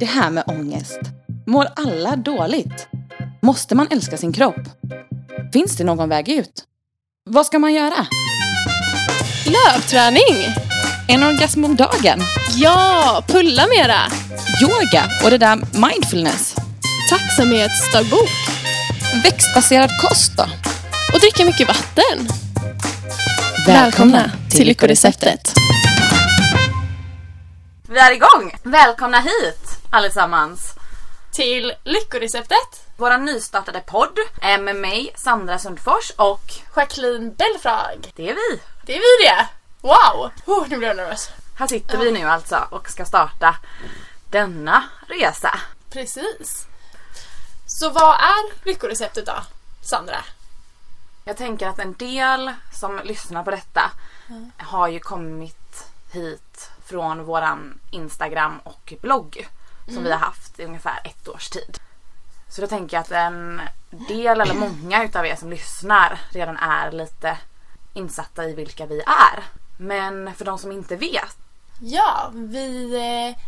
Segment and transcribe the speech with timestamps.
[0.00, 1.00] Det här med ångest.
[1.46, 2.88] Mår alla dåligt?
[3.42, 4.60] Måste man älska sin kropp?
[5.52, 6.64] Finns det någon väg ut?
[7.30, 8.06] Vad ska man göra?
[9.46, 10.54] Löpträning!
[11.08, 12.20] En orgasm om dagen?
[12.56, 13.98] Ja, pulla mera!
[14.62, 16.54] Yoga och det där mindfulness?
[17.10, 18.30] Tacksamhetsdagbok!
[19.24, 20.44] Växtbaserad kost då?
[21.14, 22.28] Och dricka mycket vatten!
[23.66, 25.52] Välkomna till Lyckoreceptet!
[27.88, 28.52] Vi är igång!
[28.62, 30.74] Välkomna hit allesammans!
[31.32, 32.86] Till Lyckoreceptet!
[32.96, 38.12] Vår nystartade podd är med mig, Sandra Sundfors och Jacqueline Belfrag.
[38.16, 38.60] det är vi.
[38.82, 39.48] Det är vi det!
[39.80, 40.30] Wow!
[40.46, 41.30] Oh, nu blir jag nervös.
[41.56, 43.56] Här sitter vi nu alltså och ska starta
[44.30, 45.58] denna resa.
[45.90, 46.66] Precis.
[47.66, 49.36] Så vad är Lyckoreceptet då,
[49.82, 50.18] Sandra?
[51.24, 53.90] Jag tänker att en del som lyssnar på detta
[54.58, 59.48] har ju kommit hit från våran Instagram och blogg
[59.94, 61.78] som vi har haft i ungefär ett års tid.
[62.48, 63.60] Så då tänker jag att en
[64.08, 67.38] del eller många utav er som lyssnar redan är lite
[67.94, 69.44] insatta i vilka vi är.
[69.78, 71.36] Men för de som inte vet,
[71.82, 73.42] Ja, vi eh,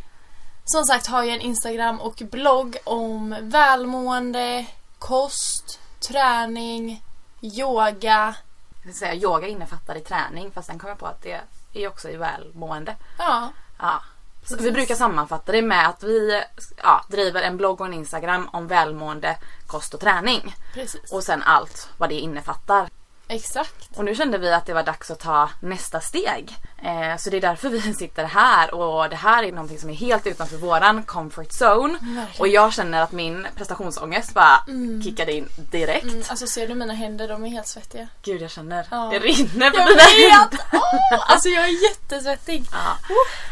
[0.64, 4.66] som sagt har ju en Instagram och blogg om välmående,
[4.98, 7.04] kost, träning,
[7.40, 8.34] yoga.
[8.80, 11.40] jag vill säga yoga innefattar i träning fast sen kom jag på att det
[11.72, 12.96] är också i välmående.
[13.18, 13.48] Ja,
[13.78, 14.02] Ja.
[14.44, 14.74] Så vi Precis.
[14.74, 16.42] brukar sammanfatta det med att vi
[16.82, 20.54] ja, driver en blogg och en Instagram om välmående, kost och träning.
[20.74, 21.12] precis.
[21.12, 22.88] Och sen allt vad det innefattar.
[23.34, 23.88] Exakt.
[23.96, 26.56] Och nu kände vi att det var dags att ta nästa steg.
[26.82, 29.94] Eh, så det är därför vi sitter här och det här är någonting som är
[29.94, 31.92] helt utanför våran comfort zone.
[31.92, 32.40] Verkligen.
[32.40, 34.60] Och jag känner att min prestationsångest bara
[35.04, 36.04] kickade in direkt.
[36.04, 37.28] Mm, alltså ser du mina händer?
[37.28, 38.08] De är helt svettiga.
[38.22, 39.08] Gud jag känner, Ja.
[39.12, 40.50] det rinner på Jag händer.
[40.50, 40.60] vet!
[40.72, 42.64] Åh, alltså jag är jättesvettig.
[42.72, 42.96] Ja.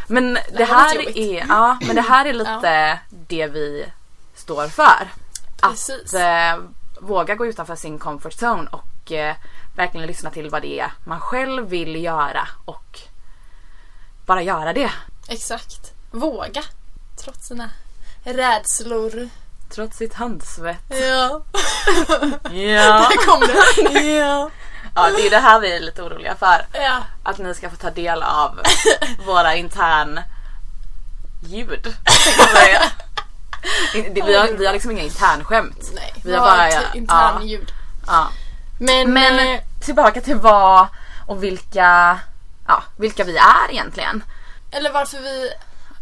[0.07, 3.87] Men det, Det här är, ja, men det här är lite det vi
[4.35, 5.09] står för.
[5.63, 6.15] Precis.
[6.15, 6.21] Att
[6.59, 6.65] eh,
[7.01, 9.35] våga gå utanför sin comfort zone och eh,
[9.77, 13.01] verkligen lyssna till vad det är man själv vill göra och
[14.27, 14.91] bara göra det.
[15.29, 15.93] Exakt.
[16.11, 16.63] Våga.
[17.25, 17.71] Trots sina
[18.25, 19.29] rädslor.
[19.75, 20.85] Trots sitt handsvett.
[20.89, 21.43] Ja.
[22.51, 23.09] Ja.
[23.11, 24.01] Där kom det.
[24.01, 24.51] Ja.
[24.95, 26.67] ja, det är det här vi är lite oroliga för.
[26.73, 26.99] Ja.
[27.23, 28.61] Att ni ska få ta del av
[29.27, 30.21] våra intern
[31.43, 31.95] ljud.
[33.93, 35.91] Det- Vi har, vi har liksom inga internskämt.
[35.95, 37.73] Nej, Vi har bara- ja, intern ljud.
[38.07, 38.29] Ja.
[38.81, 40.87] Men, Men eh, tillbaka till vad
[41.27, 42.19] och vilka,
[42.67, 44.25] ja, vilka vi är egentligen.
[44.71, 45.53] eller varför vi...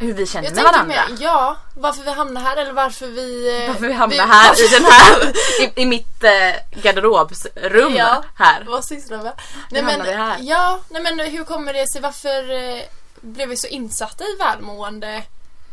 [0.00, 0.84] Hur vi känner med varandra.
[1.08, 3.62] mer, ja, varför vi hamnar här eller varför vi...
[3.62, 8.24] eh, Varför vi hamnar här i den här, i, i mitt eh, garderobsrum Ja.
[8.34, 8.64] här.
[8.66, 9.32] Vad sysslar vi med?
[9.70, 10.36] Hur hamnar vi här?
[10.40, 12.00] Ja, nej men hur kommer det sig?
[12.00, 12.82] Varför eh,
[13.20, 15.22] blev vi så insatta i välmående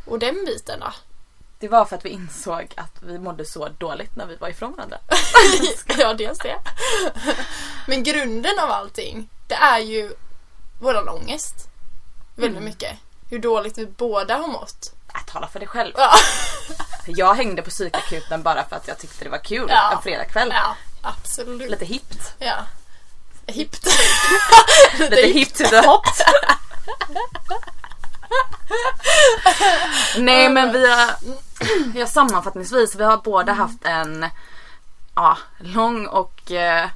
[0.05, 0.93] och den biten då?
[1.59, 4.71] Det var för att vi insåg att vi mådde så dåligt när vi var ifrån
[4.75, 4.97] varandra.
[5.97, 6.55] ja, dels det.
[7.87, 10.11] Men grunden av allting, det är ju
[10.81, 11.55] våran ångest.
[12.35, 12.69] Väldigt Mm.
[12.69, 12.97] mycket.
[13.29, 14.93] Hur dåligt vi båda har mått.
[15.15, 15.93] Äh, tala för dig själv.
[15.97, 16.11] Ja,
[17.07, 19.91] Jag hängde på psykakuten bara för att jag tyckte det var kul Ja.
[19.95, 20.49] en fredagkväll.
[20.53, 21.71] ja absolut.
[21.71, 22.33] Lite hippt.
[22.39, 22.55] Ja.
[23.47, 23.87] Hippt.
[24.99, 26.21] Lite hip to the hot.
[30.17, 31.09] Nej men vi har,
[31.99, 34.25] har sammanfattningsvis, vi har båda haft en
[35.15, 36.89] ja, lång och eh,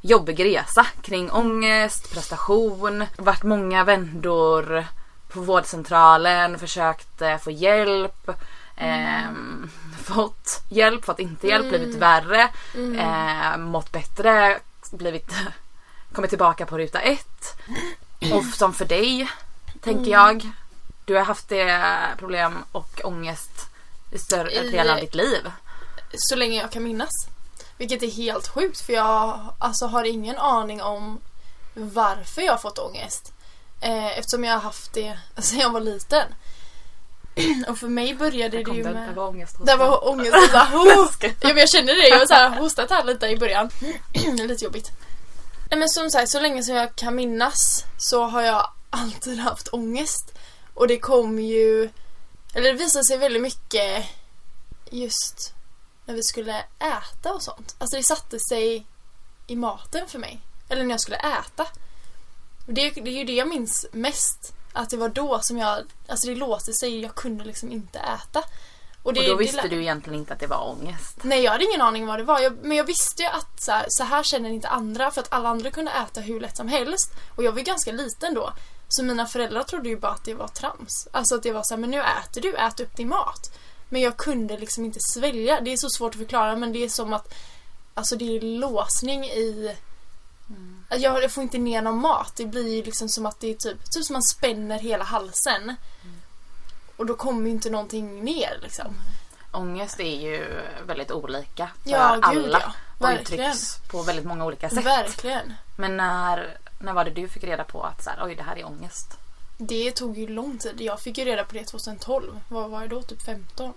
[0.00, 4.86] jobbig resa kring ångest, prestation, varit många vändor
[5.28, 8.30] på vårdcentralen, försökt eh, få hjälp,
[8.76, 9.70] ehm,
[10.04, 12.48] fått hjälp, fått inte hjälp, blivit värre,
[12.98, 14.58] eh, mått bättre,
[14.90, 15.34] blivit
[16.12, 17.56] kommit tillbaka på ruta ett.
[18.32, 19.30] Och som för dig,
[19.80, 20.50] tänker jag.
[21.04, 21.80] Du har haft det
[22.18, 23.71] problem och ångest
[24.12, 25.50] i större I- av ditt liv.
[26.14, 27.10] Så länge jag kan minnas.
[27.78, 31.20] Vilket är helt sjukt för jag alltså, har ingen aning om
[31.74, 33.32] varför jag har fått ångest.
[33.80, 36.34] Eh, eftersom jag har haft det sedan jag var liten.
[37.68, 39.08] Och för mig började det ju den, med...
[39.08, 40.34] det var ångest hos Det var ångest.
[40.34, 41.08] och Så här, oh.
[41.20, 42.08] ja, men jag kände det.
[42.08, 43.70] Jag har så här hostat här lite i början.
[44.48, 44.90] lite jobbigt.
[45.70, 49.68] Nej, men som sagt, så länge som jag kan minnas så har jag alltid haft
[49.72, 50.38] ångest.
[50.74, 51.90] Och det kom ju...
[52.54, 54.06] Eller det visade sig väldigt mycket
[54.90, 55.54] just
[56.04, 57.74] när vi skulle äta och sånt.
[57.78, 58.86] Alltså det satte sig
[59.46, 60.40] i maten för mig.
[60.68, 61.66] Eller när jag skulle äta.
[62.66, 64.54] Det, det är ju det jag minns mest.
[64.72, 65.78] Att det var då som jag...
[66.08, 67.00] Alltså det låste sig.
[67.00, 68.44] Jag kunde liksom inte äta.
[69.02, 71.18] Och, det, Och då visste du egentligen inte att det var ångest.
[71.22, 72.40] Nej, jag hade ingen aning vad det var.
[72.40, 75.32] Jag, men jag visste ju att så här, så här känner inte andra för att
[75.32, 77.12] alla andra kunde äta hur lätt som helst.
[77.36, 78.52] Och jag var ju ganska liten då.
[78.92, 81.08] Så mina föräldrar trodde ju bara att det var trams.
[81.12, 83.58] Alltså att det var så här, men nu äter du, ät upp din mat.
[83.88, 85.60] Men jag kunde liksom inte svälja.
[85.60, 87.34] Det är så svårt att förklara men det är som att
[87.94, 89.76] Alltså det är låsning i
[90.48, 90.84] Mm.
[91.02, 92.32] Jag, får inte ner någon mat.
[92.36, 95.62] Det blir ju liksom som att det är typ, typ som man spänner hela halsen.
[95.62, 96.16] Mm.
[96.96, 98.94] Och då kommer ju inte någonting ner liksom.
[99.52, 102.60] Ångest är ju väldigt olika för Ja, gud, alla.
[102.60, 102.72] ja.
[102.98, 103.50] Och Verkligen.
[103.50, 104.86] uttrycks på väldigt många olika sätt.
[104.86, 105.54] Verkligen.
[105.76, 108.56] Men när, när var det du fick reda på att så här, oj det här
[108.58, 109.06] är ångest?
[109.58, 110.80] Det tog ju lång tid.
[110.80, 112.40] Jag fick ju reda på det 2012.
[112.48, 113.02] Vad var jag då?
[113.02, 113.72] Typ 15?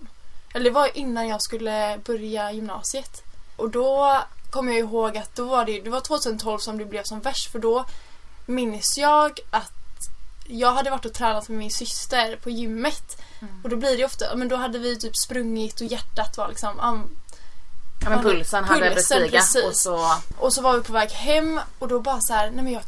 [0.54, 3.22] Eller det var innan jag skulle börja gymnasiet.
[3.56, 7.02] Och då kommer jag ihåg att då var det, det var 2012 som det blev
[7.04, 7.84] som värst för då
[8.46, 9.72] minns jag att
[10.48, 13.22] jag hade varit och tränat med min syster på gymmet.
[13.40, 13.60] Mm.
[13.64, 16.80] Och då blir det ofta, men då hade vi typ sprungit och hjärtat var liksom
[16.80, 17.16] am-
[18.02, 21.60] Ja, men pulsen hade börjat stiga och så Och så var vi på väg hem
[21.78, 22.82] och då bara så här, nej men jag,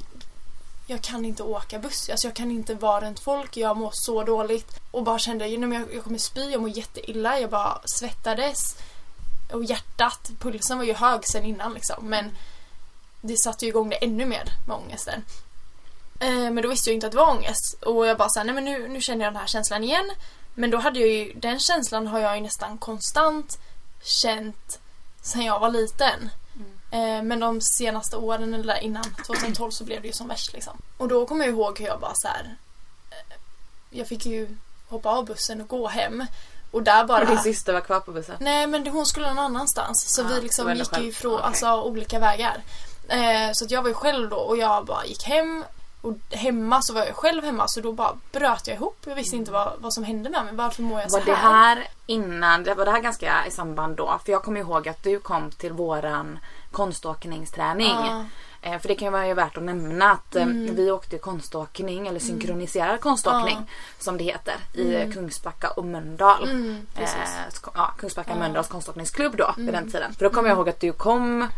[0.90, 2.08] jag kan inte åka buss.
[2.08, 4.81] Alltså jag kan inte vara runt folk, jag mår så dåligt.
[4.90, 8.76] Och bara kände, nej jag, jag kommer spy, jag mår jätteilla, jag bara svettades.
[9.52, 12.08] Och hjärtat, pulsen var ju hög sen innan liksom.
[12.08, 12.37] Men
[13.20, 15.25] det satte ju igång det ännu mer med ångesten.
[16.20, 17.82] Eh, men då visste jag inte att det var ångest.
[17.82, 20.11] Och jag bara såhär, nej men nu, nu känner jag den här känslan igen.
[20.55, 23.58] Men då hade jag ju, den känslan har jag ju nästan konstant
[24.02, 24.81] känt
[25.23, 26.31] sen jag var liten.
[26.90, 30.52] Eh, Men de senaste åren eller där innan 2012 så blev det ju som värst
[30.52, 30.76] liksom.
[30.96, 32.56] Och då kommer jag ihåg hur jag bara så här.
[33.11, 33.37] eh,
[33.90, 34.49] Jag fick ju
[34.88, 36.25] hoppa av bussen och gå hem.
[36.70, 37.20] Och där bara...
[37.20, 38.37] och din syster var kvar på bussen.
[38.40, 40.05] Nej men hon skulle någon annanstans.
[40.14, 41.02] Så Ah, vi liksom gick själv.
[41.05, 41.46] ju ifrån Okej.
[41.46, 42.62] alltså, olika vägar.
[43.08, 45.64] Eh, så att jag var ju själv då och jag bara gick hem.
[46.02, 48.96] Och hemma så var jag själv hemma så då bara bröt jag ihop.
[49.06, 50.55] Jag visste inte vad, vad som hände med mig.
[50.55, 53.96] Varför mår jag så Var det här innan, det var det här ganska i samband
[53.96, 54.19] då?
[54.25, 56.38] För jag kommer ihåg att du kom till våran
[56.73, 57.88] konståkningsträning.
[57.94, 58.25] Ja.
[58.62, 62.20] Eh, För det kan ju vara värt att nämna att eh, vi åkte konståkning eller
[62.20, 66.44] synkroniserad konståkning som det heter i Kungsbacka och Mölndal.
[66.44, 67.09] Mm, eh,
[67.75, 70.12] ja, Kungsbacka Mölndals konståkningsklubb då vid den tiden.
[70.15, 71.49] För då kommer jag ihåg att du kom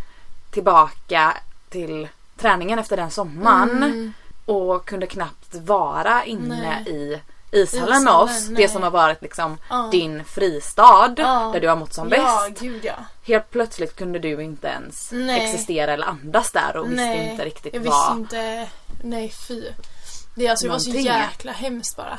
[0.50, 1.36] tillbaka
[1.70, 4.14] till träningen efter den sommaren
[4.46, 6.94] och kunde knappt vara inne Nej.
[6.96, 7.20] i
[7.52, 8.46] ishallen med oss.
[8.48, 8.56] nej.
[8.56, 9.88] Det som har varit liksom Ja.
[9.92, 11.50] din fristad Ja.
[11.52, 12.16] där du har mått som Ja,
[12.48, 12.60] bäst.
[12.60, 12.94] gud ja.
[13.30, 15.44] Helt plötsligt kunde du inte ens Nej.
[15.44, 18.18] existera eller andas där och visste Nej, inte riktigt jag visste vad...
[18.18, 18.68] inte.
[19.02, 19.64] Nej fy.
[20.34, 22.18] Det, alltså, det var så jäkla hemskt bara.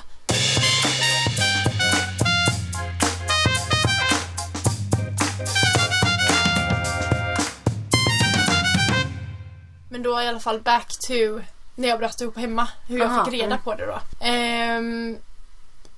[9.89, 11.41] Men då i alla fall back to
[11.75, 12.67] när jag bröt ihop hemma.
[12.87, 13.63] Hur jag Aha, fick reda mm.
[13.63, 13.99] på det då.
[14.25, 15.17] Ehm,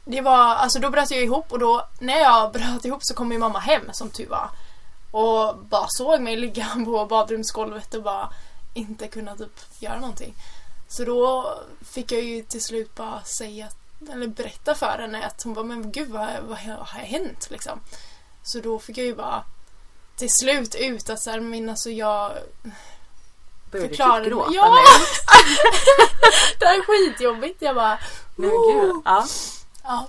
[0.05, 3.29] det var, alltså då bröt jag ihop och då när jag bröt ihop så kom
[3.29, 4.49] min mamma hem som tur var.
[5.13, 8.29] Och bara såg mig ligga på badrumsgolvet och bara
[8.73, 10.33] inte kunna typ göra någonting.
[10.87, 13.69] Så då fick jag ju till slut bara säga,
[14.11, 17.79] eller berätta för henne att hon bara men gud vad, vad har hänt liksom.
[18.43, 19.43] Så då fick jag ju bara
[20.15, 22.31] till slut ut att så här, men alltså jag
[23.71, 23.95] Började du
[24.55, 24.77] Ja!
[26.59, 27.61] Det här är skitjobbigt.
[27.61, 27.99] Jag bara
[28.35, 29.01] men gud.
[29.05, 29.27] Ja.
[29.83, 30.07] Ja.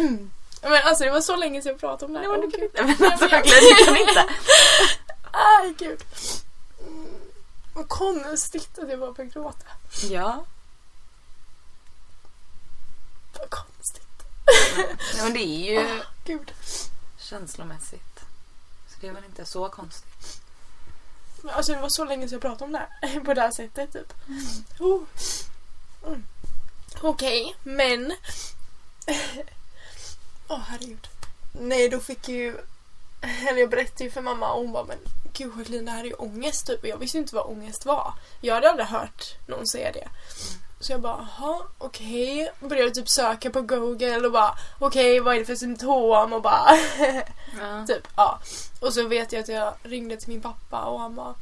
[0.62, 2.28] Men alltså det var så länge sedan jag pratade om det här.
[2.28, 2.82] Nej, men du kan inte.
[2.82, 4.20] Men alltså verkligen, du kan inte.
[5.30, 6.04] Aj gud.
[6.80, 7.14] Mm,
[7.74, 9.66] Vad konstigt att jag bara började gråta.
[10.10, 10.44] Ja.
[13.38, 14.02] Vad konstigt.
[15.14, 16.52] Nej, men det är ju Gud.
[17.18, 18.20] känslomässigt.
[18.88, 20.40] Så det är väl inte så konstigt.
[21.42, 23.20] Men Alltså det var så länge sedan jag pratade om det här.
[23.24, 24.12] På det här sättet typ.
[24.78, 25.02] Oh.
[26.06, 26.24] Mm.
[27.00, 28.12] Okej, men...
[30.48, 31.08] Åh herregud.
[31.52, 32.56] Nej, då fick ju...
[33.48, 34.98] Eller jag berättade ju för mamma och hon bara men
[35.32, 36.82] gud Jacqueline det här är ju ångest typ.
[36.82, 38.12] Och jag visste inte vad ångest var.
[38.40, 40.08] Jag hade aldrig hört någon säga det.
[40.80, 42.52] Så jag bara, jaha, okej.
[42.60, 46.32] Började typ söka på google och bara, okej vad är det för symptom?
[46.32, 46.70] Och bara,
[47.60, 47.86] Ja.
[47.86, 48.40] Typ, ja.
[48.80, 51.34] Och så vet jag att jag ringde till min pappa och han bara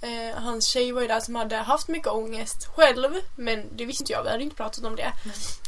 [0.00, 4.02] eh, Hans tjej var ju där som hade haft mycket ångest själv men det visste
[4.02, 5.12] inte jag, vi hade inte pratat om det.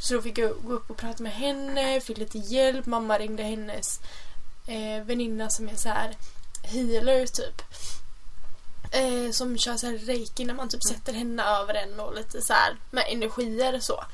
[0.01, 3.43] Så då fick jag gå upp och prata med henne, fick lite hjälp, mamma ringde
[3.43, 4.01] hennes
[4.67, 6.17] eh, väninna som är så här
[6.63, 7.63] healer typ.
[8.91, 12.43] Eh, som kör så här reiki när man typ sätter henne över en och lite
[12.43, 14.05] så här med energier och så.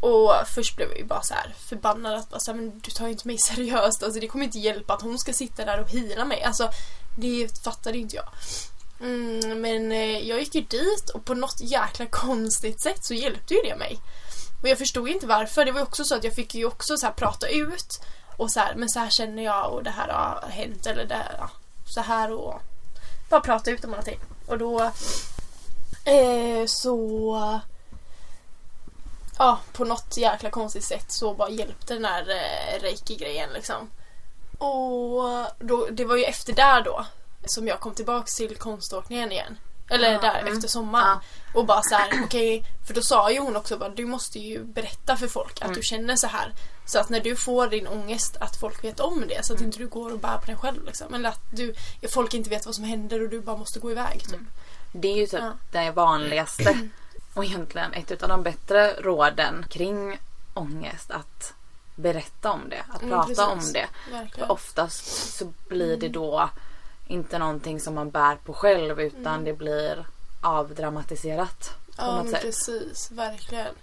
[0.00, 2.90] Och först blev jag ju bara så här förbannad att bara så här, men du
[2.90, 4.02] tar ju inte mig seriöst.
[4.02, 6.42] Alltså det kommer inte hjälpa att hon ska sitta där och hila mig.
[6.42, 6.70] Alltså
[7.18, 8.28] det fattade inte jag.
[9.00, 13.54] Mm, men eh, jag gick ju dit och på något jäkla konstigt sätt så hjälpte
[13.54, 13.98] ju det mig.
[14.62, 15.64] Och jag förstod inte varför.
[15.64, 18.00] Det var ju också så att jag fick ju också så här prata ut.
[18.36, 21.14] Och så här, men så här känner jag och det här har hänt eller det
[21.14, 21.50] här, ja,
[21.86, 22.62] så här och
[23.30, 24.18] bara prata ut om någonting.
[24.46, 24.82] Och då
[26.04, 27.60] eh, så
[29.38, 33.90] ja, på något jäkla konstigt sätt så bara hjälpte den här eh, reiki-grejen liksom.
[34.58, 37.06] Och då, det var ju efter där då
[37.44, 39.58] som jag kom tillbaks till konståkningen igen.
[39.90, 40.52] Eller Ja, där mm.
[40.56, 41.18] efter sommaren.
[41.54, 44.64] Och bara så här, okej, för då sa ju hon också bara du måste ju
[44.64, 45.74] berätta för folk att Mm.
[45.76, 46.52] du känner så här.
[46.86, 49.68] Så att när du får din ångest att folk vet om det så att Mm.
[49.68, 51.14] inte du går och bär på den själv liksom.
[51.14, 51.74] Eller att du,
[52.10, 54.40] folk inte vet vad som händer och du bara måste gå iväg typ.
[54.92, 55.52] Det är ju typ Ja.
[55.72, 56.78] det vanligaste
[57.34, 60.18] och egentligen ett av de bättre råden kring
[60.54, 61.52] ångest att
[61.96, 63.86] berätta om det, att Mm, prata om det.
[64.10, 64.46] Verkligen.
[64.48, 66.50] För oftast så blir det då
[67.10, 70.06] inte någonting som man bär på själv utan det blir
[70.40, 72.10] avdramatiserat på Mm.
[72.10, 72.42] Ja något men sätt.
[72.42, 73.74] precis, verkligen.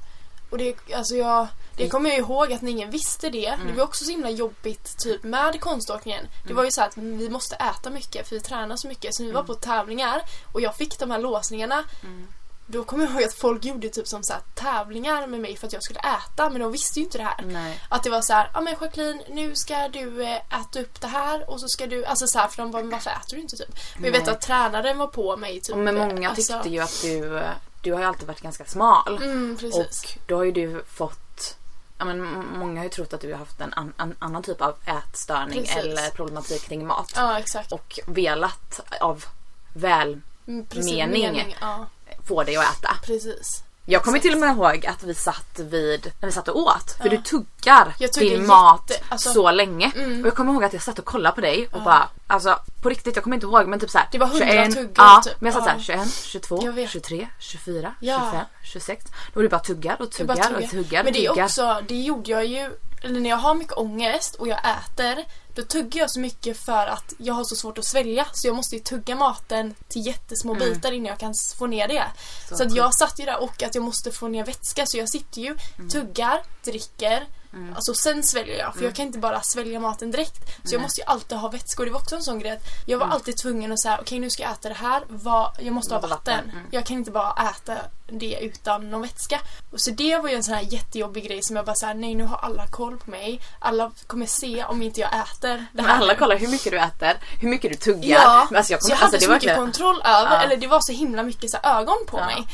[0.50, 3.46] Och det, alltså jag, det kommer jag ihåg att ingen visste det.
[3.48, 3.68] Mm.
[3.68, 6.26] Det var också så himla jobbigt typ med konståkningen.
[6.48, 9.16] Det var ju så här att vi måste äta mycket för vi tränar så mycket.
[9.16, 10.22] Så vi var på tävlingar
[10.54, 11.84] och jag fick de här låsningarna.
[12.04, 12.28] Mm.
[12.70, 15.74] Då kommer jag ihåg att folk gjorde typ som så tävlingar med mig för att
[15.74, 17.44] jag skulle äta men de visste ju inte det här.
[17.46, 17.82] Nej.
[17.90, 21.08] Att det var så här, ja men Jacqueline nu ska du eh, äta upp det
[21.08, 23.42] här och så ska du, alltså så här för de bara, men varför äter du
[23.42, 23.76] inte typ?
[23.96, 25.76] Men jag vet att tränaren var på mig typ.
[25.76, 27.44] Och men många alltså- tyckte ju att du,
[27.82, 29.18] du har ju alltid varit ganska smal.
[29.24, 29.58] Mm.
[29.74, 29.86] Och
[30.28, 31.58] då har ju du fått
[32.00, 32.22] Ja, men
[32.58, 35.60] många har ju trott att du har haft en an, an, annan typ av ätstörning
[35.60, 35.76] Precis.
[35.76, 37.12] eller problematik kring mat.
[37.16, 37.42] Ja.
[37.70, 39.26] Och velat av
[39.74, 40.66] väl Mm,
[41.12, 41.56] mening.
[41.62, 41.86] Ja,
[42.28, 42.90] få dig att äta.
[43.06, 43.64] precis.
[43.90, 46.92] Jag kommer till och med ihåg att vi satt vid, när vi satt och åt.
[46.98, 47.10] För Ja.
[47.10, 49.92] du tuggar tuggar din mat jätte- alltså- så länge.
[49.96, 50.22] Mm.
[50.22, 51.84] Och jag kommer ihåg att jag satt och kollade på dig och Ja.
[51.84, 54.08] bara, alltså på riktigt jag kommer inte ihåg men typ såhär.
[54.12, 55.42] Det var 100 tuggar, Ja, typ.
[55.42, 55.84] men jag satt Ja.
[55.84, 56.90] såhär 21, 22, Jag vet.
[56.90, 58.20] 23, 24, Ja.
[58.20, 59.06] 25, 26.
[59.06, 61.44] Då var det bara tuggar och bara tuggar och tuggar Men det är tuggar.
[61.46, 62.72] också, det gjorde jag ju,
[63.04, 65.24] eller när jag har mycket ångest och jag äter,
[65.58, 68.28] då tuggar jag så mycket för att jag har så svårt att svälja.
[68.34, 70.70] Så jag måste ju tugga maten till jättesmå Mm.
[70.74, 72.04] bitar innan jag kan få ner det.
[72.50, 74.98] Så Så, att jag satt ju där och att jag måste få ner vätska så
[74.98, 75.90] jag sitter ju, Mm.
[75.90, 77.28] tuggar, dricker,
[77.76, 80.38] alltså sen sväljer jag för jag kan inte bara svälja maten direkt.
[80.48, 80.82] Så jag Nej.
[80.82, 83.06] måste ju alltid ha vätska och det var också en sån grej att jag var
[83.06, 83.16] Mm.
[83.16, 86.02] alltid tvungen att säga okej nu ska jag äta det här, vad, jag måste ha
[86.02, 86.18] vatten.
[86.18, 86.66] vatten, mm.
[86.72, 87.76] Jag kan inte bara äta
[88.08, 89.40] det utan någon vätska.
[89.72, 92.16] Och så det var ju en sån här jättejobbig grej som jag bara såhär, nej
[92.16, 93.42] nu har alla koll på mig.
[93.60, 95.96] Alla kommer se om inte jag äter det Men här.
[96.02, 98.10] alla kollar hur mycket du äter, hur mycket du tuggar.
[98.10, 100.36] Ja, Men alltså jag så kommer, jag hade alltså det så mycket verkligen- kontroll över,
[100.36, 100.42] Ja.
[100.44, 102.26] eller det var så himla mycket så ögon på Ja.
[102.26, 102.48] mig.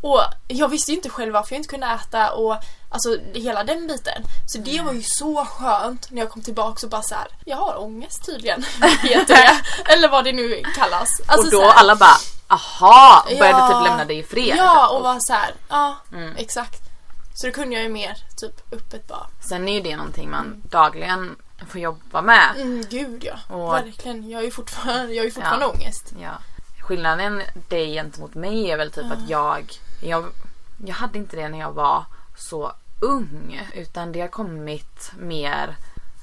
[0.00, 2.56] Och jag visste ju inte själv varför jag inte kunde äta och
[2.88, 4.22] alltså hela den biten.
[4.46, 7.56] Så det var ju så skönt när jag kom tillbaka och bara så här, jag
[7.56, 8.62] har ångest tydligen.
[9.02, 9.60] Heter det.
[9.92, 11.08] Eller vad det nu kallas.
[11.26, 12.16] Alltså, och då här, alla bara
[12.48, 13.68] aha och började Ja.
[13.80, 14.54] typ lämna dig i fred.
[14.58, 16.36] Ja, och var så här, ja Mm.
[16.36, 16.80] exakt.
[17.34, 20.62] Så då kunde jag ju mer typ öppet bara, Sen är ju det någonting man
[20.70, 21.36] dagligen
[21.68, 22.50] får jobba med.
[22.56, 23.54] mm, gud ja.
[23.56, 24.30] Och- Verkligen.
[24.30, 25.70] Jag har ju fortfarande, jag har ju fortfarande Ja.
[25.72, 26.12] ångest.
[26.22, 26.30] Ja.
[26.82, 30.24] Skillnaden dig gentemot mig är väl typ att jag, jag,
[30.86, 32.04] jag hade inte det när jag var
[32.38, 33.68] så ung.
[33.74, 35.76] Utan det har kommit mer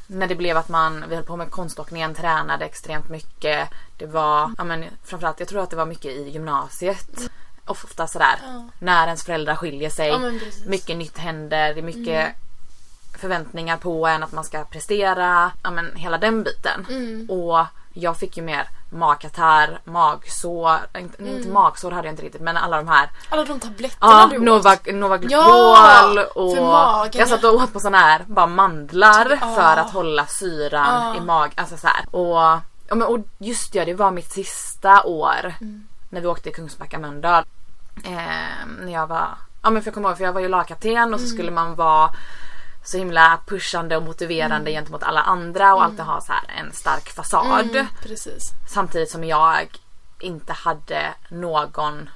[0.08, 3.70] när det blev att man, vi höll på med konståkningen, tränade extremt mycket.
[3.98, 7.30] Det var, ja men framförallt jag tror att det var mycket i gymnasiet.
[7.66, 8.70] Ofta sådär, Ja.
[8.80, 10.08] när ens föräldrar skiljer sig.
[10.08, 10.32] Ja
[10.66, 12.36] mycket nytt händer, det är mycket
[13.18, 15.52] förväntningar på en att man ska prestera.
[15.64, 16.86] Ja men hela den biten.
[16.90, 17.30] Mm.
[17.30, 22.58] Och jag fick ju mer magkatarr, magsår, inte, inte magsår hade jag inte riktigt men
[22.58, 23.10] alla de här.
[23.30, 24.44] Alla de tabletterna Ja, du åt.
[24.44, 29.56] Nova, Novaglykol Ja, och magen, jag satt och åt på såna här bara mandlar Ja.
[29.56, 31.22] för att hålla syran Ja.
[31.22, 31.54] i magen.
[31.58, 32.06] Alltså så här.
[32.16, 32.36] Och,
[32.88, 35.88] ja, men, och just det, det var mitt sista år Mm.
[36.10, 37.44] när vi åkte till Kungsbacka Mölndal.
[38.04, 39.28] Eh, när jag var,
[39.62, 41.36] ja men för jag kommer ihåg för jag var ju lagkapten och så Mm.
[41.38, 42.10] skulle man vara
[42.86, 47.10] så himla pushande och motiverande gentemot alla andra och alltid ha så här en stark
[47.10, 47.70] fasad.
[47.70, 47.88] Mm.
[48.68, 49.68] Samtidigt som jag
[50.20, 52.10] inte hade någon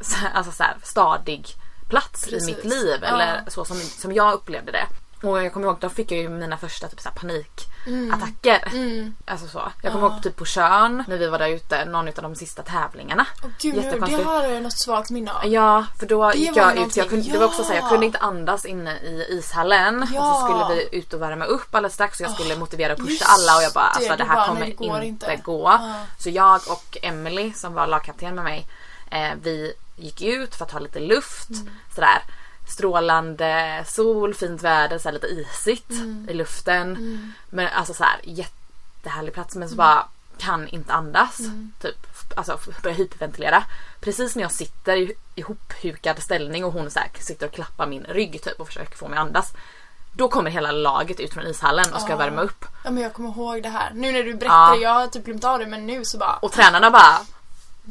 [0.00, 1.46] så- alltså så här, stadig
[1.88, 2.48] plats Precis.
[2.48, 2.98] i mitt liv.
[3.02, 3.08] Ja.
[3.08, 4.86] Eller så som, som jag upplevde det.
[5.24, 8.68] Och jag kommer ihåg, då fick jag ju mina första typ så panikattacker.
[8.72, 9.14] Mm.
[9.26, 9.72] Alltså så.
[9.82, 10.12] Jag kommer Ja.
[10.12, 13.26] ihåg typ på Tjörn när vi var där ute, någon av de sista tävlingarna.
[13.44, 15.46] Åh gud, det har jag något svagt minne av.
[15.46, 16.96] Ja, för då Det gick jag ut.
[16.96, 17.88] Jag kunde, Det var också så här, jag ja.
[17.88, 20.02] kunde inte andas inne i ishallen.
[20.02, 20.48] Och så Ja.
[20.68, 23.56] skulle vi ut och värma upp alldeles strax och jag skulle motivera och pusha alla
[23.56, 25.42] och jag bara det, alltså du det här bara, kommer nej, det inte, inte.
[25.44, 25.62] gå.
[25.64, 25.94] Ja.
[26.18, 28.66] Så jag och Emily som var lagkapten med mig,
[29.10, 31.50] eh, vi gick ut för att ta lite luft.
[31.50, 31.70] Mm.
[31.94, 32.22] Sådär.
[32.68, 36.26] Strålande sol, fint väder, så lite isigt Mm.
[36.30, 36.98] i luften.
[37.50, 40.06] Men alltså så här jättehärlig plats men så bara
[40.38, 41.40] kan inte andas.
[41.40, 41.72] Mm.
[41.80, 41.96] Typ,
[42.36, 43.64] alltså börjar hyperventilera.
[44.00, 48.04] Precis när jag sitter i ihophukad ställning och hon så här sitter och klappar min
[48.04, 49.52] rygg typ och försöker få mig att andas.
[50.16, 52.16] Då kommer hela laget ut från ishallen och ska Ja.
[52.16, 52.64] värma upp.
[52.84, 53.90] Ja men jag kommer ihåg det här.
[53.94, 54.76] Nu när du berättar Ja.
[54.76, 56.36] jag har typ glömt av det men nu så bara...
[56.36, 57.18] Och tränarna bara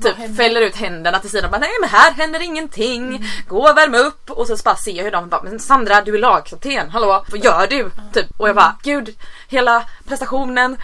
[0.01, 3.07] typ fäller ut händerna till sidan och bara nej men här händer ingenting.
[3.15, 3.23] Mm.
[3.47, 6.15] Gå och värm upp och så bara ser jag hur de bara men Sandra du
[6.15, 7.91] är lagkapten, hallå vad gör du?
[8.13, 8.27] Typ.
[8.39, 9.15] Och jag bara gud
[9.47, 10.77] hela prestationen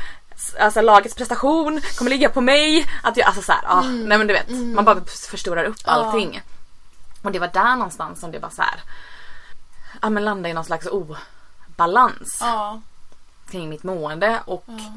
[0.59, 2.85] Alltså lagets prestation kommer ligga på mig.
[3.03, 4.49] Att jag, alltså såhär, ah, nej men du vet.
[4.49, 5.99] Man bara förstorar upp Mm.
[5.99, 6.41] Allting.
[7.21, 8.81] Och det var där någonstans som det bara så här.
[10.01, 12.43] Ja men landade i någon slags obalans
[13.51, 14.93] kring mitt mående och Ja.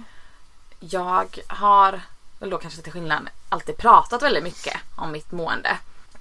[0.81, 2.01] jag har,
[2.41, 5.79] eller då kanske till skillnad, alltid pratat väldigt mycket om mitt mående.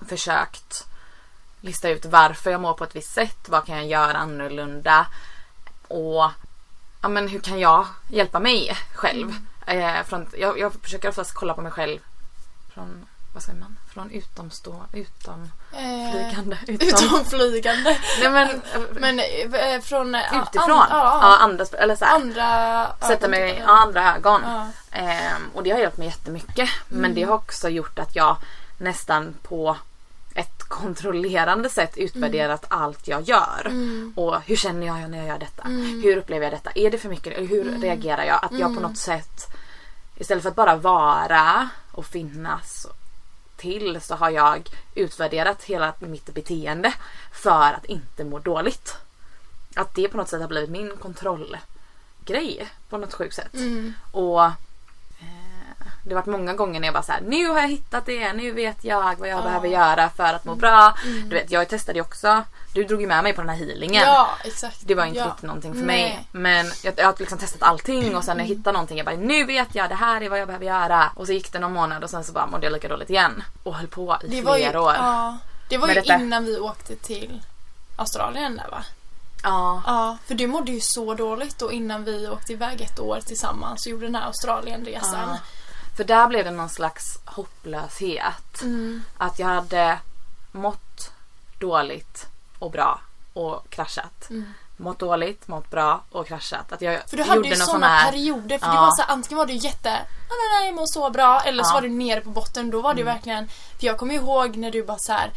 [0.08, 0.88] Försökt
[1.62, 5.08] lista ut varför jag mår på ett visst sätt, vad kan jag göra annorlunda
[5.88, 6.30] och
[7.02, 9.34] ja, men hur kan jag hjälpa mig själv?
[9.68, 12.00] Eh, från, jag, jag försöker oftast kolla på mig själv
[12.74, 17.98] från, vad säger man, från utomstående, utom Eh, flygande, utom, Utomflygande.
[18.22, 18.62] nej men,
[18.92, 20.16] Men eh, från...
[20.16, 20.84] eh, an- utifrån.
[20.90, 22.88] ja, andra, eller så här, Andra...
[23.08, 24.42] sätta mig i andra ögon.
[24.46, 24.68] Ja.
[24.92, 26.70] Ehm, och det har hjälpt mig jättemycket.
[26.88, 28.38] Men det har också gjort att jag
[28.78, 29.78] nästan på
[30.36, 33.62] ett kontrollerande sätt utvärderat allt jag gör.
[33.66, 34.14] Mm.
[34.16, 35.64] Och hur känner jag när jag gör detta?
[35.64, 36.02] Mm.
[36.04, 36.72] Hur upplever jag detta?
[36.76, 37.38] Är det för mycket?
[37.40, 38.40] Hur reagerar jag?
[38.46, 39.48] Att jag på något sätt
[40.16, 42.88] istället för att bara vara och finnas
[43.62, 46.94] till så har jag utvärderat hela mitt beteende
[47.32, 48.96] för att inte må dåligt.
[49.76, 53.54] Att det på något sätt har blivit min kontrollgrej på något sjukt sätt.
[53.54, 53.94] Mm.
[54.12, 54.42] Och
[56.04, 58.34] det har varit många gånger när jag bara så här, nu har jag hittat det,
[58.34, 59.42] nu vet jag vad jag Ja.
[59.44, 60.94] behöver göra för att må bra.
[61.04, 62.44] Du vet, jag testade ju också,
[62.74, 64.04] du drog ju med mig på den här healingen.
[64.06, 64.78] Ja, exakt.
[64.82, 65.26] Det var inte ja.
[65.26, 66.04] riktigt någonting för Nej.
[66.04, 66.28] mig.
[66.32, 69.16] Men jag, jag har liksom testat allting och sen när jag hittade någonting jag bara
[69.16, 71.12] nu vet jag det här är vad jag behöver göra.
[71.16, 73.44] Och så gick det någon månad och sen så bara mådde jag lika dåligt igen.
[73.64, 74.94] Och höll på i Det flera ju, år.
[74.94, 75.38] ja,
[75.70, 76.16] det var ju detta.
[76.20, 77.42] innan vi åkte till
[77.98, 78.84] Australien där va?
[79.44, 79.82] Ja.
[79.86, 83.86] Ja, för du mådde ju så dåligt och innan vi åkte iväg ett år tillsammans
[83.86, 85.30] och gjorde den här Australienresan.
[85.30, 85.38] Ja.
[86.02, 88.62] För där blev det någon slags hopplöshet.
[88.62, 89.04] Mm.
[89.18, 90.00] Att jag hade
[90.52, 91.12] mått
[91.60, 92.28] dåligt
[92.60, 93.00] och bra
[93.34, 94.30] och kraschat.
[94.30, 94.54] Mm.
[94.78, 96.72] Mått dåligt, mått bra och kraschat.
[96.72, 98.12] Att jag För du hade ju sån här...
[98.12, 98.58] perioder.
[98.60, 98.72] För Ja.
[98.74, 101.40] det var så antingen var du jätte, nej nej nej jag mår så bra.
[101.42, 101.74] Eller så Ja.
[101.74, 102.72] var du nere på botten.
[102.72, 103.48] Då var det ju verkligen,
[103.80, 105.32] för jag kommer ihåg när du bara så här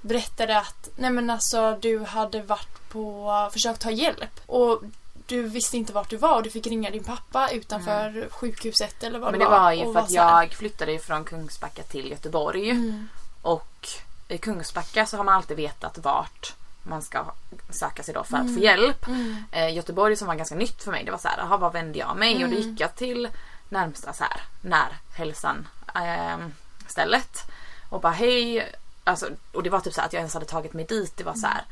[0.00, 4.40] berättade att, nej men alltså du hade varit på, försökt ta hjälp.
[4.46, 4.82] Och
[5.30, 9.18] du visste inte vart du var och du fick ringa din pappa utanför sjukhuset eller
[9.18, 9.60] vad Men det det var.
[9.60, 12.70] var ju för att jag flyttade från Kungsbacka till Göteborg.
[12.70, 13.08] Mm.
[13.42, 13.88] Och
[14.28, 17.24] i Kungsbacka så har man alltid vetat vart man ska
[17.70, 18.54] söka sig då för att Mm.
[18.54, 19.06] få hjälp.
[19.06, 19.44] Mm.
[19.52, 21.98] Eh, Göteborg som var ganska nytt för mig, det var så här, aha, var vände
[21.98, 22.34] jag mig?
[22.44, 22.68] Och då Mm.
[22.68, 23.28] gick jag till
[23.68, 26.38] närmsta så här, närhälsan eh,
[26.86, 27.42] stället.
[27.88, 28.72] Och bara hej.
[29.04, 31.16] Alltså, och det var typ så att jag ens hade tagit mig dit.
[31.16, 31.64] Det var så här,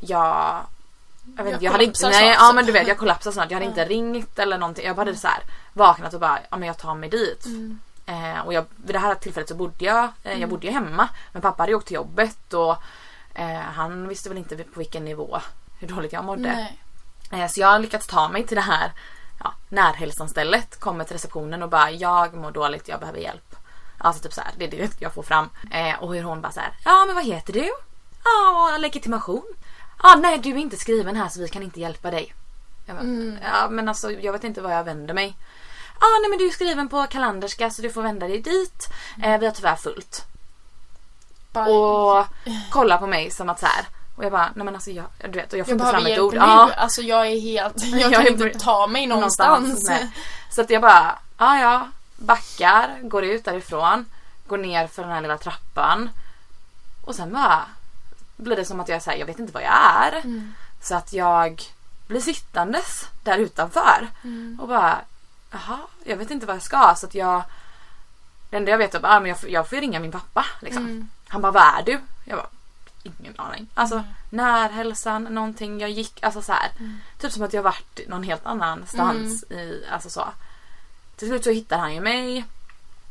[0.00, 0.60] jag
[1.36, 3.50] jag, vet, Jag jag hade inte, nej, ja men du vet jag kollapsade snart.
[3.50, 4.86] Jag hade inte ringt eller någonting.
[4.86, 7.46] Jag bara hade så här vaknat och bara, ja men jag tar mig dit.
[7.46, 7.78] Mm.
[8.06, 11.08] Eh, och jag, vid det här tillfället så bodde jag, eh, jag bodde ju hemma.
[11.32, 12.76] Men pappa hade ju åkt till jobbet och
[13.34, 15.40] eh, han visste väl inte på vilken nivå
[15.78, 16.68] hur dåligt jag mådde.
[17.30, 17.42] Nej.
[17.42, 18.92] Eh, så jag har lyckats ta mig till det här
[19.44, 23.56] ja, närhälsanstället, kommer till receptionen och bara jag mår dåligt, jag behöver hjälp.
[23.98, 25.50] Alltså typ så här, det är det jag får fram.
[25.70, 27.70] Eh, och hur hon bara så här, ja men vad heter du?
[28.24, 29.54] Ja, legitimation.
[30.02, 32.34] Ja, nej du är inte skriven här så vi kan inte hjälpa dig.
[32.86, 33.38] Jag bara, Mm.
[33.42, 35.36] Ja men alltså jag vet inte var jag vänder mig.
[36.00, 38.88] Ja nej men du är skriven på kalenderska så du får vända dig dit.
[39.22, 40.24] Eh, vi har tyvärr fullt.
[41.52, 42.26] Bara, Och
[42.70, 43.86] kolla på mig som att så här.
[44.16, 46.06] Och jag bara, nej men alltså jag, du vet, och jag får jag inte fram
[46.06, 46.32] ett ord.
[46.34, 46.38] nu.
[46.38, 46.70] Ja.
[46.76, 49.88] Alltså jag är helt, jag Jag kan är inte ta mig någonstans.
[49.88, 50.10] nej.
[50.50, 54.04] Så att jag bara, ja ja, backar, går ut därifrån,
[54.46, 56.10] går ner för den här lilla trappan.
[57.04, 57.64] Och sen bara
[58.38, 59.74] blir det som att jag säger, jag vet inte vad jag
[60.06, 60.12] är.
[60.16, 60.54] Mm.
[60.82, 61.62] Så att jag
[62.06, 64.08] blir sittandes där utanför.
[64.24, 64.58] Mm.
[64.60, 64.98] Och bara,
[65.50, 66.94] jaha, jag vet inte vad jag ska.
[66.96, 67.42] Så att jag,
[68.50, 70.46] det enda jag vet är att ah, men jag, får- jag får ringa min pappa.
[70.60, 70.82] Liksom.
[70.84, 71.08] Mm.
[71.28, 72.00] Han bara, vad är du?
[72.24, 72.48] Jag bara,
[73.02, 73.68] ingen aning.
[73.74, 75.80] Alltså närhälsan, någonting.
[75.80, 76.70] Jag gick, alltså så här.
[76.78, 77.00] Mm.
[77.18, 80.28] Typ som att jag varit någon helt annanstans i, alltså så.
[81.16, 82.44] Till slut så hittar han ju mig.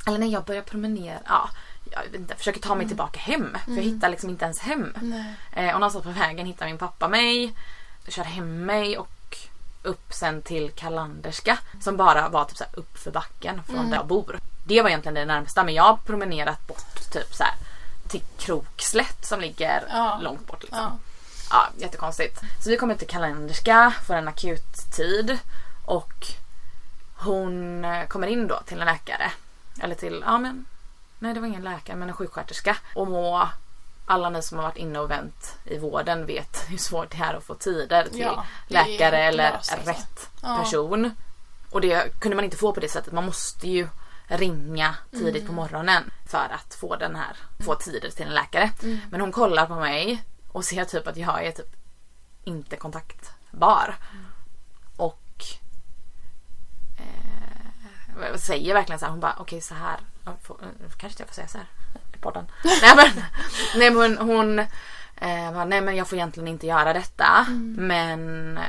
[0.07, 1.49] Eller när jag börjar promenera, ja.
[1.91, 3.57] Jag försöker ta mig tillbaka hem.
[3.65, 4.93] För jag hittar liksom inte ens hem.
[5.53, 7.53] Eh, och någonstans på vägen hittar min pappa mig.
[8.07, 9.37] Kör hem mig och
[9.83, 11.57] upp sen till Kalanderska.
[11.81, 13.89] Som bara var typ så här upp för backen från Mm.
[13.89, 14.39] där jag bor.
[14.65, 17.53] Det var egentligen det närmsta men jag har promenerat bort typ så här
[18.07, 20.17] till Krokslätt som ligger Ja.
[20.21, 20.79] långt bort liksom.
[20.79, 20.97] Ja.
[21.51, 22.41] Ja, jättekonstigt.
[22.63, 25.37] Så vi kommer till Kalenderska för en akut tid
[25.85, 26.27] och
[27.15, 29.31] hon kommer in då till en läkare.
[29.81, 30.65] Eller till, ja men,
[31.19, 32.77] nej det var ingen läkare men en sjuksköterska.
[32.95, 33.49] Och må,
[34.05, 37.33] alla ni som har varit inne och vänt i vården vet hur svårt det är
[37.33, 39.89] att få tider till Ja, läkare eller hopplöst, alltså.
[39.89, 40.57] rätt Ja.
[40.57, 41.11] person.
[41.71, 43.13] Och det kunde man inte få på det sättet.
[43.13, 43.87] Man måste ju
[44.27, 48.71] ringa tidigt på morgonen för att få den här, få tider till en läkare.
[49.09, 51.75] Men hon kollar på mig och ser typ att jag är typ
[52.43, 53.95] inte kontaktbar.
[54.97, 55.43] Och
[56.97, 59.97] eh, säger verkligen så här, hon bara okej så här,
[60.97, 61.67] kanske inte jag får säga så här
[62.13, 62.45] i podden.
[62.81, 63.23] nej men,
[63.75, 64.59] nej, men hon
[65.15, 67.45] eh, bara, nej men jag får egentligen inte göra detta
[67.77, 68.59] men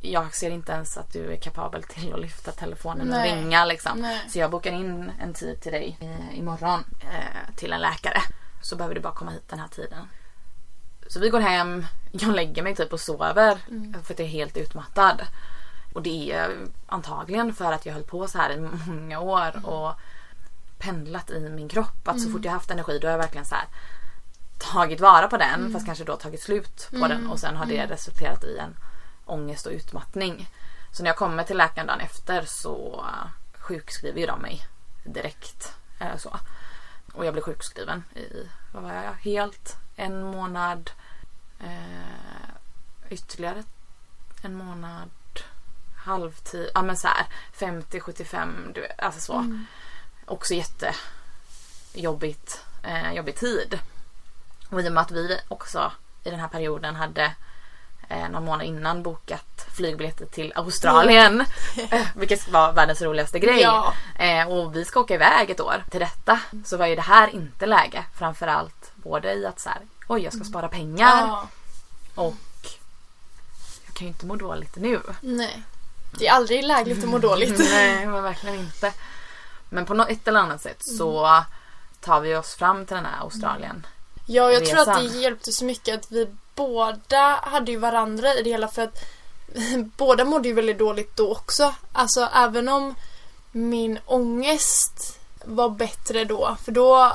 [0.00, 3.32] jag ser inte ens att du är kapabel till att lyfta telefonen Nej.
[3.32, 3.98] och ringa liksom.
[3.98, 4.20] Nej.
[4.28, 8.22] Så jag bokar in en tid till dig eh, imorgon eh, till en läkare.
[8.62, 10.08] Så behöver du bara komma hit den här tiden.
[11.08, 13.58] Så vi går hem, jag lägger mig typ och sover
[14.02, 15.22] för att jag är helt utmattad.
[15.94, 19.92] Och det är antagligen för att jag höll på så här i många år och
[20.86, 22.08] pendlat i min kropp.
[22.08, 23.64] Att så fort jag haft energi då har jag verkligen så här
[24.58, 27.86] tagit vara på den fast kanske då tagit slut på den och sen har det
[27.86, 28.76] resulterat i en
[29.24, 30.48] ångest och utmattning.
[30.92, 33.04] Så när jag kommer till läkaren dagen efter så
[33.58, 34.66] sjukskriver ju de mig
[35.04, 35.72] direkt.
[35.98, 36.38] Eller så.
[37.12, 40.90] Och jag blev sjukskriven i, vad var jag, helt en månad.
[41.60, 42.48] Eh,
[43.10, 43.62] ytterligare
[44.42, 45.10] en månad.
[45.96, 47.26] Halvtid, ja men så här
[47.58, 49.44] 50-75, du vet, alltså så.
[50.26, 53.78] Också jättejobbigt, eh, jobbig tid.
[54.70, 55.92] Och i och med att vi också
[56.24, 57.32] i den här perioden hade
[58.08, 61.44] eh, någon månad innan bokat flygbiljetter till Australien.
[61.90, 63.60] eh, vilket var världens roligaste grej.
[63.60, 63.92] Ja.
[64.18, 66.40] Eh, och vi ska åka iväg ett år till detta.
[66.64, 68.04] Så var ju det här inte läge.
[68.18, 71.48] Framförallt både i att så här, oj jag ska spara pengar Ja,
[72.14, 72.34] och
[73.86, 75.00] jag kan ju inte må dåligt nu.
[75.20, 75.62] nej.
[76.18, 77.58] Det är aldrig lägligt att må dåligt.
[77.70, 78.92] Nej men verkligen inte.
[79.68, 81.28] Men på något ett eller annat sätt så
[82.00, 83.86] tar vi oss fram till den här Australien.
[84.26, 88.42] Ja, jag tror att det hjälpte så mycket att vi båda hade ju varandra i
[88.42, 89.04] det hela för att
[89.96, 91.74] båda mådde ju väldigt dåligt då också.
[91.92, 92.94] Alltså även om
[93.52, 97.12] min ångest var bättre då, för då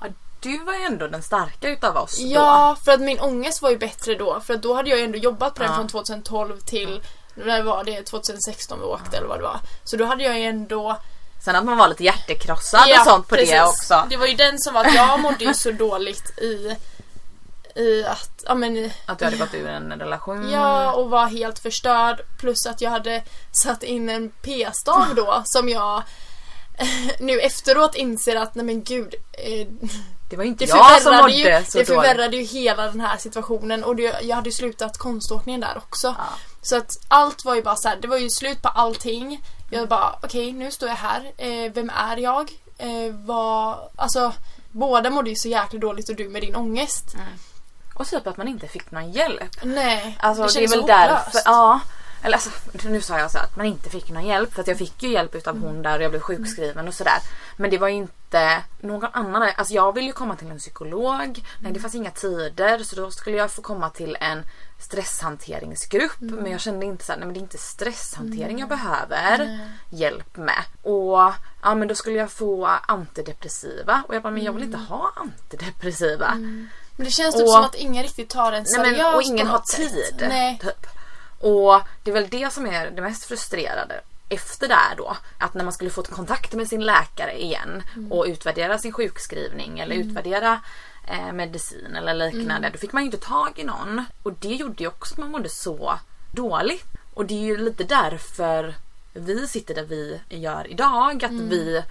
[0.00, 0.06] Ja,
[0.40, 2.26] du var ju ändå den starka utav oss då.
[2.26, 4.40] Ja, för att min ångest var ju bättre då.
[4.40, 5.76] För att då hade jag ju ändå jobbat på den Ja.
[5.76, 7.02] från 2012 till
[7.34, 9.60] när var det 2016 vi åkte eller vad det var.
[9.84, 10.96] Så då hade jag ju ändå...
[11.44, 13.60] Sen att man var lite hjärtekrossad och sånt på det precis.
[13.62, 14.06] också.
[14.10, 16.76] Det var ju den som var att jag mådde ju så dåligt i,
[17.80, 20.50] i att, ja men Att du hade gått ur en relation.
[20.50, 22.20] Ja, och var helt förstörd.
[22.38, 26.02] Plus att jag hade satt in en p-stav då som jag
[27.20, 29.14] nu efteråt inser att nej men gud.
[29.32, 29.66] Eh,
[30.30, 31.86] Det var inte det jag som mådde ju, så det dåligt.
[31.86, 36.14] förvärrade ju hela den här situationen och det, jag hade ju slutat konståkningen där också.
[36.18, 36.24] Ja.
[36.62, 39.42] Så att allt var ju bara så här, det var ju slut på allting.
[39.74, 41.32] Jag bara okej nu står jag här.
[41.36, 42.50] Eh, vem är jag?
[42.78, 44.32] Eh, vad, alltså
[44.72, 47.16] båda mådde ju så jäkla dåligt och du med din ångest.
[47.94, 49.42] Och typ att man inte fick någon hjälp.
[49.62, 51.14] Nej, Alltså det, är kändes väl så därför.
[51.14, 51.42] hopplöst.
[51.46, 51.80] Ja.
[52.24, 52.50] Eller alltså,
[52.84, 55.08] nu sa jag så att man inte fick någon hjälp för att jag fick ju
[55.08, 57.18] hjälp utav hon där och jag blev sjukskriven och sådär.
[57.56, 59.50] Men det var ju inte någon annan.
[59.56, 61.44] Alltså jag ville ju komma till en psykolog.
[61.60, 64.42] Nej det fanns inga tider så då skulle jag få komma till en
[64.78, 66.20] stresshanteringsgrupp.
[66.20, 69.58] Men jag kände inte så här, nej men det är inte stresshantering jag behöver
[69.90, 70.64] hjälp med.
[70.82, 71.32] Och
[71.62, 75.12] ja men då skulle jag få antidepressiva och jag bara men jag vill inte ha
[75.16, 76.34] antidepressiva.
[76.96, 79.22] Men det känns typ Och- som att ingen riktigt tar en Nej, seriöst men, och
[79.22, 79.76] ingen har sätt.
[79.76, 80.26] tid.
[80.28, 80.58] Nej.
[80.62, 80.86] Typ.
[81.44, 85.16] Och det är väl det som är det mest frustrerande efter det här då.
[85.38, 88.12] Att när man skulle få kontakt med sin läkare igen Mm.
[88.12, 90.60] och utvärdera sin sjukskrivning eller utvärdera
[91.08, 92.54] eh, medicin eller liknande.
[92.56, 92.72] Mm.
[92.72, 94.04] Då fick man ju inte tag i någon.
[94.22, 95.98] Och det gjorde ju också att man mådde så
[96.32, 96.84] dåligt.
[97.14, 98.74] Och det är ju lite därför
[99.14, 101.24] vi sitter där vi gör idag.
[101.24, 101.48] Att Mm.
[101.48, 101.82] vi,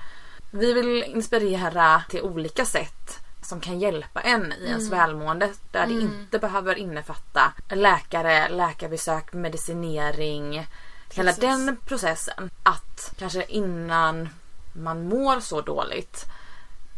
[0.52, 3.20] vi vill inspirera till olika sätt
[3.54, 5.00] som kan hjälpa en i ens Mm.
[5.00, 5.50] välmående.
[5.72, 10.68] Där det inte behöver innefatta läkare, läkarbesök, medicinering.
[11.14, 11.42] Hela Precis.
[11.42, 12.50] den processen.
[12.64, 14.30] Att kanske innan
[14.74, 16.26] man mår så dåligt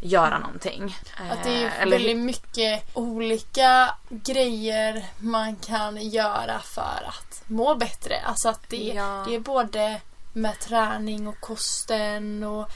[0.02, 0.98] göra någonting.
[1.32, 7.76] Att det är Eh, eller- väldigt mycket olika grejer man kan göra för att må
[7.76, 8.22] bättre.
[8.26, 9.24] Alltså att det, Ja.
[9.28, 10.02] det är både
[10.34, 12.70] med träning och kosten och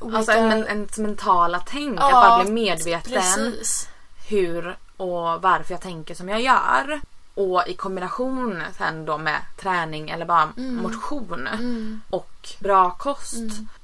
[0.00, 0.18] olika...
[0.18, 1.98] Alltså en, en, ens mentala tänk.
[2.00, 3.88] att Ja, bara bli medveten Precis.
[4.28, 7.00] hur och varför jag tänker som jag gör.
[7.34, 12.00] Och i kombination sen då med träning eller bara motion Mm.
[12.10, 13.34] och bra kost.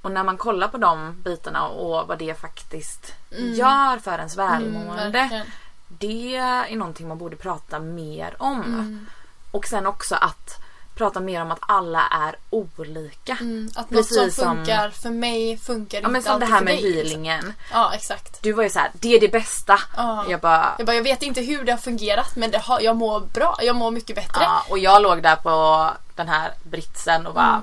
[0.03, 4.51] Och när man kollar på de bitarna och vad det faktiskt gör för ens Mm,
[4.51, 5.45] välmående.
[5.89, 8.63] det är någonting man borde prata mer om.
[8.65, 9.07] Mm.
[9.51, 10.61] Och sen också att
[10.97, 13.37] prata mer om att alla är olika.
[13.41, 16.47] Mm, att något som Precis som- funkar för mig funkar Ja men inte som det
[16.47, 16.83] här med dig.
[16.83, 16.95] liksom.
[17.03, 17.53] healingen.
[17.73, 18.43] Ja, exakt.
[18.43, 19.79] Du var ju så här, det är det bästa.
[19.97, 20.25] Ja.
[20.29, 22.97] Jag bara, Jag bara, jag vet inte hur det har fungerat men det har, jag
[22.97, 23.59] mår bra.
[23.63, 24.41] Jag mår mycket bättre.
[24.43, 27.63] ja, och jag låg där på den här britsen och bara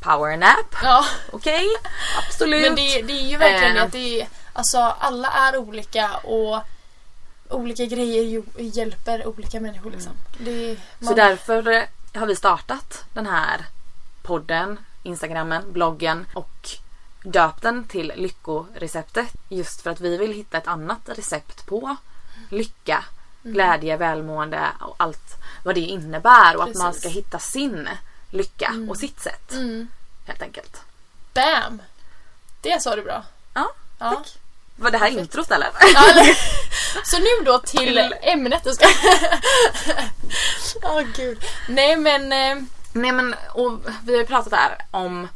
[0.00, 0.74] powernap.
[0.82, 1.04] Ja.
[1.32, 1.66] Okej,
[2.28, 2.62] absolut.
[2.62, 3.84] Men det, det är ju verkligen det Eh.
[3.86, 6.60] att det är, alltså alla är olika och
[7.50, 10.12] olika grejer hjälper olika människor liksom.
[10.38, 10.76] Det, Mm.
[11.00, 11.82] Så man, därför eh,
[12.18, 13.66] har vi startat den här
[14.22, 16.68] podden, instagrammen, bloggen och
[17.24, 19.28] döpt den till Lyckoreceptet.
[19.48, 21.96] Just för att vi vill hitta ett annat recept på
[22.48, 23.04] lycka,
[23.44, 23.54] Mm.
[23.54, 27.00] glädje, välmående och allt vad det innebär och att man Precis.
[27.00, 27.88] ska hitta sin
[28.30, 29.52] lycka och sitt sätt.
[29.52, 29.88] Mm.
[30.26, 30.82] Helt enkelt.
[31.34, 31.82] Bam!
[32.60, 33.24] Det sa du bra.
[33.54, 34.10] Ja, Ja.
[34.14, 34.38] tack.
[34.78, 35.68] Var det här introt eller?
[37.04, 38.62] Så nu då till ämnet.
[38.64, 38.86] Jag ska...
[40.82, 41.44] Åh gud.
[41.68, 42.32] Nej men...
[42.32, 42.62] Eh,
[42.92, 45.28] Nej men och vi har ju pratat här om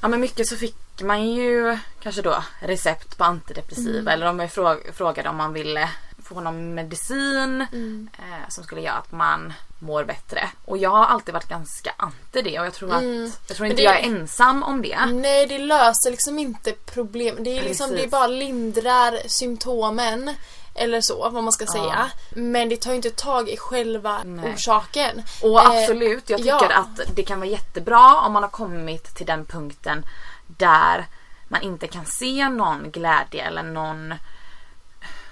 [0.00, 4.22] Ja men mycket så fick man ju kanske då recept på antidepressiva Mm.
[4.22, 5.88] eller frå- frågade om man ville
[6.24, 8.08] få någon medicin Mm.
[8.18, 10.48] eh, som skulle göra att man mår bättre.
[10.64, 13.32] Och jag har alltid varit ganska anti det och jag tror att Mm.
[13.48, 15.06] jag tror inte det- jag är ensam om det.
[15.06, 17.36] Nej, det löser liksom inte problem.
[17.44, 18.04] Det är liksom, Precis.
[18.04, 20.34] det bara lindrar symptomen.
[20.74, 22.10] Eller så, vad man ska säga.
[22.30, 24.52] Men det tar ju inte tag i själva Nej.
[24.54, 25.22] orsaken.
[25.42, 26.74] Och Eh, absolut, jag tycker ja.
[26.78, 30.06] att det kan vara jättebra om man har kommit till den punkten
[30.46, 31.06] där
[31.48, 34.14] man inte kan se någon glädje eller någon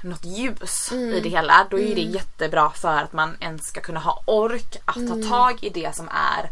[0.03, 1.13] något ljus Mm.
[1.15, 1.67] i det hela.
[1.71, 5.23] Då är ju det jättebra för att man ens ska kunna ha ork att Mm.
[5.23, 6.51] ta tag i det som är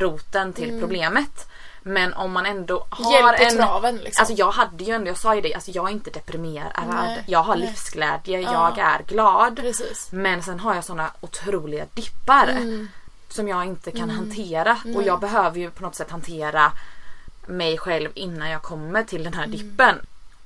[0.00, 1.48] roten till problemet.
[1.82, 3.56] Men om man ändå har Hjälp en...
[3.56, 4.22] traven liksom.
[4.22, 6.84] Alltså jag hade ju ändå, jag sa ju det, alltså jag är inte deprimerad.
[6.88, 7.66] Nej, jag har nej.
[7.66, 8.52] livsglädje, Ja.
[8.76, 9.56] jag är glad.
[9.56, 10.08] Precis.
[10.12, 12.88] Men sen har jag såna otroliga dippar Mm.
[13.28, 14.78] som jag inte kan hantera.
[14.96, 16.72] Och jag behöver ju på något sätt hantera
[17.46, 19.56] mig själv innan jag kommer till den här Mm.
[19.58, 19.96] dippen.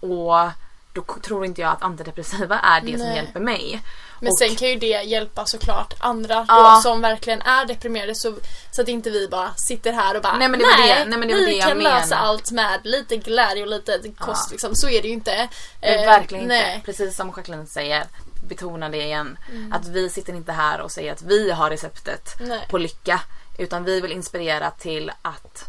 [0.00, 0.48] Och
[0.92, 3.16] då tror inte jag att antidepressiva är det som Nej.
[3.16, 3.83] hjälper mig.
[4.20, 6.74] Men och, sen kan ju det hjälpa såklart andra Ja.
[6.76, 8.35] då som verkligen är deprimerade så,
[8.70, 11.18] så att inte vi bara sitter här och bara Nej, men det var det- nej,
[11.18, 14.12] men det var vi det jag kan lösa menar." allt med lite glädje och lite
[14.18, 14.74] kost liksom.
[14.74, 15.48] Så är det ju inte.
[15.81, 16.74] Eh, verkligen nej.
[16.74, 18.05] inte, precis som Jacqueline säger,
[18.48, 19.38] betona det igen.
[19.50, 19.72] Mm.
[19.72, 22.66] Att vi sitter inte här och säger att vi har receptet Nej.
[22.70, 23.20] på lycka.
[23.59, 25.64] Utan vi vill inspirera till att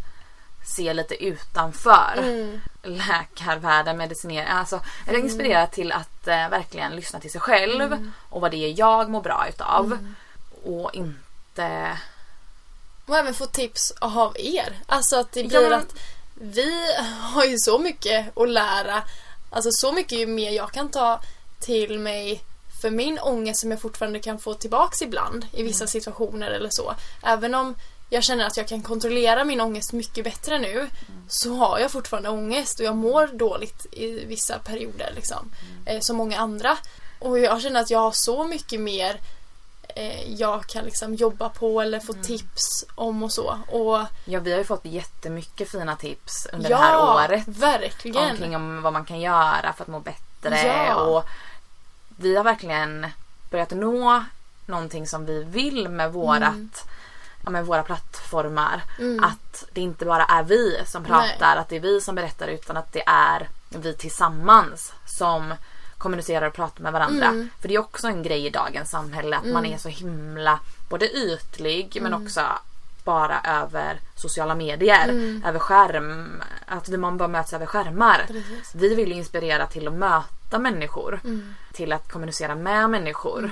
[0.75, 2.61] se lite utanför Mm.
[2.83, 4.47] läkarvärlden, medicinering.
[4.49, 8.11] Alltså, eller inspirera till att eh, verkligen lyssna till sig själv Mm.
[8.29, 9.97] och vad det är jag mår bra utav.
[10.63, 11.97] Och inte...
[13.05, 14.79] Och även få tips av er.
[14.85, 15.95] Alltså att det Ja, blir men- att
[16.33, 19.03] vi har ju så mycket att lära.
[19.49, 21.21] Alltså så mycket ju mer jag kan ta
[21.59, 22.41] till mig
[22.81, 26.95] för min ångest som jag fortfarande kan få tillbaks ibland i vissa situationer eller så.
[27.23, 27.75] Även om
[28.13, 30.87] jag känner att jag kan kontrollera min ångest mycket bättre nu
[31.27, 35.51] så har jag fortfarande ångest och jag mår dåligt i vissa perioder liksom.
[35.85, 36.77] Eh, som många andra.
[37.19, 39.19] Och jag känner att jag har så mycket mer
[39.95, 43.59] eh, jag kan liksom jobba på eller få tips om och så.
[43.67, 47.43] Och Ja, vi har ju fått jättemycket fina tips under ja, det här året.
[47.47, 48.31] verkligen.
[48.31, 50.67] Omkring om vad man kan göra för att må bättre.
[50.67, 50.95] Ja.
[50.95, 51.23] Och
[52.17, 53.07] vi har verkligen
[53.51, 54.23] börjat nå
[54.65, 56.85] någonting som vi vill med vårat
[57.43, 58.81] Ja, med våra plattformar.
[58.99, 59.23] Mm.
[59.23, 62.77] Att det inte bara är vi som pratar, att det är vi som berättar utan
[62.77, 65.53] att det är vi tillsammans som
[65.97, 67.25] kommunicerar och pratar med varandra.
[67.27, 67.49] Mm.
[67.61, 71.09] För det är också en grej i dagens samhälle att man är så himla både
[71.17, 72.25] ytlig men Mm.
[72.25, 72.41] också
[73.03, 75.07] bara över sociala medier,
[75.45, 78.23] över skärm, att man bara möts över skärmar.
[78.27, 78.75] Precis.
[78.75, 81.55] Vi vill inspirera till att möta människor, Mm.
[81.73, 83.51] till att kommunicera med människor.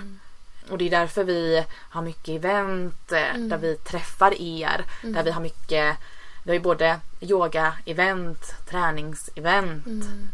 [0.71, 3.49] Och det är därför vi har mycket event eh, Mm.
[3.49, 5.97] där vi träffar er, där vi har mycket,
[6.43, 10.29] vi har ju både yoga-event, träningsevent Mm.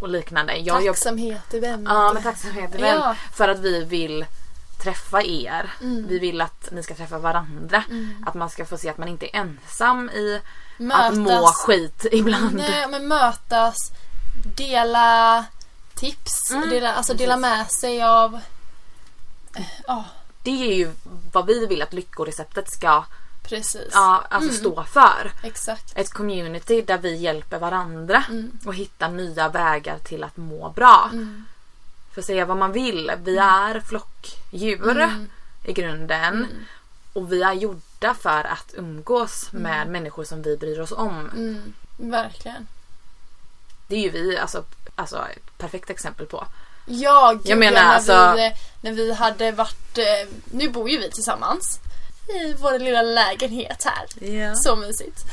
[0.00, 0.56] och liknande.
[0.56, 1.84] Jag jobbar Tacksamhet i vem.
[1.88, 2.94] Ja, men tacksamhet event.
[3.00, 3.04] Ja.
[3.04, 3.16] Mm.
[3.32, 4.26] För att vi vill
[4.82, 5.70] träffa er.
[6.08, 7.84] Vi vill att ni ska träffa varandra.
[8.26, 10.40] Att man ska få se att man inte är ensam i
[10.92, 11.56] att må Mötas.
[11.56, 12.54] skit ibland.
[12.54, 13.76] Nej, men mötas,
[14.56, 15.44] dela
[15.94, 18.40] tips, Mm, dela, alltså dela med sig av...
[19.56, 20.04] eh, Ja,
[20.42, 20.90] Det är ju
[21.32, 23.04] vad vi vill att lyckoreceptet ska
[23.42, 23.88] precis.
[23.92, 25.32] ja, alltså stå för.
[25.42, 25.92] Exakt.
[25.98, 28.58] Ett community där vi hjälper varandra Mm.
[28.66, 31.10] och hittar nya vägar till att må bra.
[32.14, 35.28] För att säga vad man vill, vi är flockdjur Mm.
[35.64, 36.46] i grunden.
[37.12, 41.30] Och vi är gjorda för att umgås med människor som vi bryr oss om.
[41.30, 42.66] Mm, verkligen.
[43.88, 44.64] Det är ju vi alltså,
[44.94, 46.46] alltså ett perfekt exempel på.
[46.86, 49.98] Ja, gud, Jag menar, när, alltså- vi, när vi hade varit...
[49.98, 50.04] eh,
[50.44, 51.80] Nu bor ju vi tillsammans.
[52.28, 54.28] I vår lilla lägenhet här.
[54.30, 54.54] Ja.
[54.54, 55.24] Så mysigt.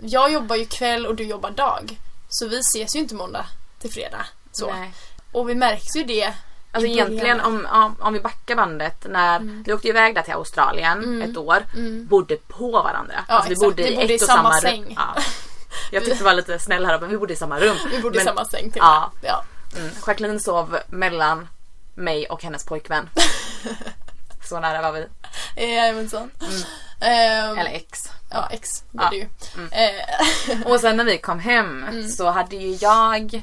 [0.00, 2.00] Jag jobbar ju kväll och du jobbar dag.
[2.28, 3.46] Så vi ses ju inte måndag
[3.80, 4.26] till fredag.
[4.52, 4.72] Så.
[4.72, 4.92] Nej.
[5.32, 6.32] Och vi märks ju det
[6.72, 9.62] Alltså I egentligen om, om, om vi backar bandet när Mm.
[9.66, 11.58] vi åkte iväg där till Australien ett år.
[12.08, 13.14] Bodde på varandra.
[13.28, 14.94] Ja, alltså vi bodde Vi i bodde ett i och samma samma säng.
[14.98, 15.22] Ja.
[15.92, 17.76] Jag tyckte det var lite snäll här men vi bodde i samma rum.
[17.90, 19.10] Vi bodde i Men- samma säng till Ja.
[19.22, 19.44] ja.
[19.76, 21.48] Mm, Jacqueline sov mellan
[21.94, 23.08] mig och hennes pojkvän.
[24.48, 25.06] Så nära var vi.
[25.74, 26.30] Jajamensan.
[27.00, 27.58] Mm.
[27.58, 28.04] Eller ex.
[28.30, 29.10] Ja, ex blir Ja.
[29.10, 29.28] det ju.
[29.56, 29.68] Mm.
[29.72, 32.08] Eh, Och sen när vi kom hem Mm.
[32.08, 33.42] så hade ju jag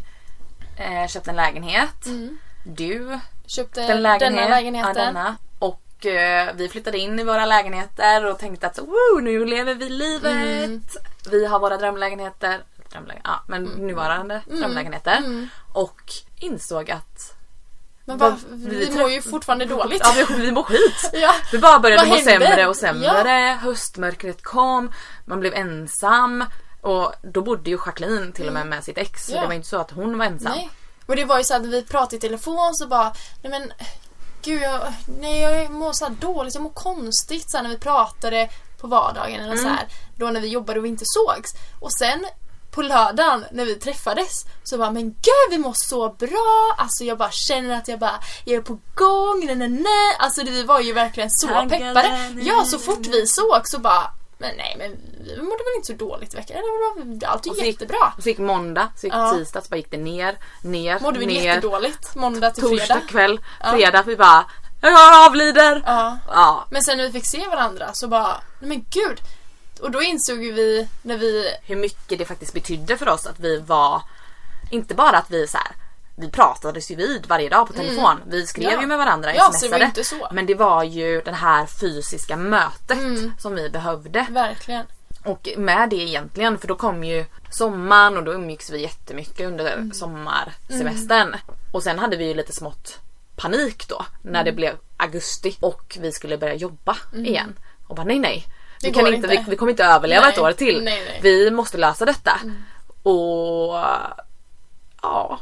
[0.78, 2.06] eh, köpt en lägenhet.
[2.06, 2.38] Mm.
[2.64, 4.96] Du köpte den lägenhet, denna lägenheten.
[4.98, 5.38] Ja, denna.
[5.60, 9.90] Och eh, vi flyttade in i våra lägenheter och tänkte att Woo, nu lever vi
[9.90, 10.32] livet.
[10.64, 10.84] Mm.
[11.32, 12.64] Vi har våra drömlägenheter.
[12.92, 15.18] Drömlägen, ja, men nuvarande drömlägenheter.
[15.18, 15.48] Mm.
[15.74, 16.02] Och
[16.40, 17.34] insåg att
[18.06, 20.02] Men va, vi, vi mår ju fortfarande dåligt.
[20.04, 21.10] ja, vi, vi mår skit.
[21.14, 21.34] Ja.
[21.52, 22.32] Vi bara började Vad må hände?
[22.48, 23.58] sämre och sämre.
[23.62, 24.92] Höstmörkret kom,
[25.26, 26.46] man blev ensam.
[26.82, 29.26] Och då bodde ju Jacqueline till och med med sitt ex.
[29.26, 29.42] Så Ja.
[29.42, 30.52] det var inte så att hon var ensam.
[30.52, 30.70] Nej.
[31.06, 33.72] Och det var ju så att vi pratade i telefon så bara, nej men
[34.42, 38.50] gud jag, nej jag mår så här dåligt, jag mår konstigt så när vi pratade
[38.78, 41.50] på vardagen eller så här, då när vi jobbade och vi inte sågs.
[41.80, 42.26] Och sen
[42.78, 47.18] på lördagen när vi träffades så bara men gud vi mår så bra, alltså jag
[47.18, 50.16] bara känner att jag bara jag är på gång, nej nej nej.
[50.20, 52.36] Alltså vi var ju verkligen så peppade.
[52.42, 54.92] Ja så fort vi såg så bara men nej men
[55.26, 56.58] vi mådde väl inte så dåligt i veckan,
[57.26, 58.14] allt så gick- jättebra.
[58.18, 59.32] Och så gick måndag, så gick Ja.
[59.34, 61.44] tisdag, så bara gick det ner, ner, Mådde vi ner.
[61.46, 63.02] jättedåligt måndag till Torsdag fredag.
[63.10, 63.72] kväll, Ja.
[63.72, 64.46] fredag, vi bara
[64.82, 65.84] jag avlider.
[65.86, 66.18] Ja.
[66.28, 66.66] Ja.
[66.72, 68.28] Men sen när vi fick se varandra så bara,
[68.60, 69.20] nej men gud.
[69.82, 73.40] Och då insåg ju vi när vi, Hur mycket det faktiskt betydde för oss att
[73.40, 74.02] vi var,
[74.72, 75.72] inte bara att vi så här.
[76.20, 78.16] Vi pratades ju vid varje dag på telefon.
[78.28, 78.82] Vi skrev Ja.
[78.82, 80.04] ju med varandra, Ja, det smsade.
[80.04, 80.28] så.
[80.32, 83.32] Men det var ju det här fysiska mötet Mm.
[83.40, 84.26] som vi behövde.
[84.30, 84.86] verkligen.
[85.26, 89.74] Och med det egentligen, för då kom ju sommaren och då umgicks vi jättemycket under
[89.74, 89.94] Mm.
[89.94, 91.36] sommarsemestern.
[91.72, 93.00] Och sen hade vi ju lite smått
[93.36, 94.46] panik då när Mm.
[94.46, 97.60] det blev augusti och vi skulle börja jobba igen.
[97.88, 98.46] Och bara nej nej.
[98.82, 99.28] Vi, kan inte, inte.
[99.28, 100.84] Vi, vi kommer inte överleva Nej, ett år till.
[100.84, 101.20] nej, nej.
[101.22, 102.40] Vi måste lösa detta.
[103.04, 103.74] Och
[105.02, 105.40] ja.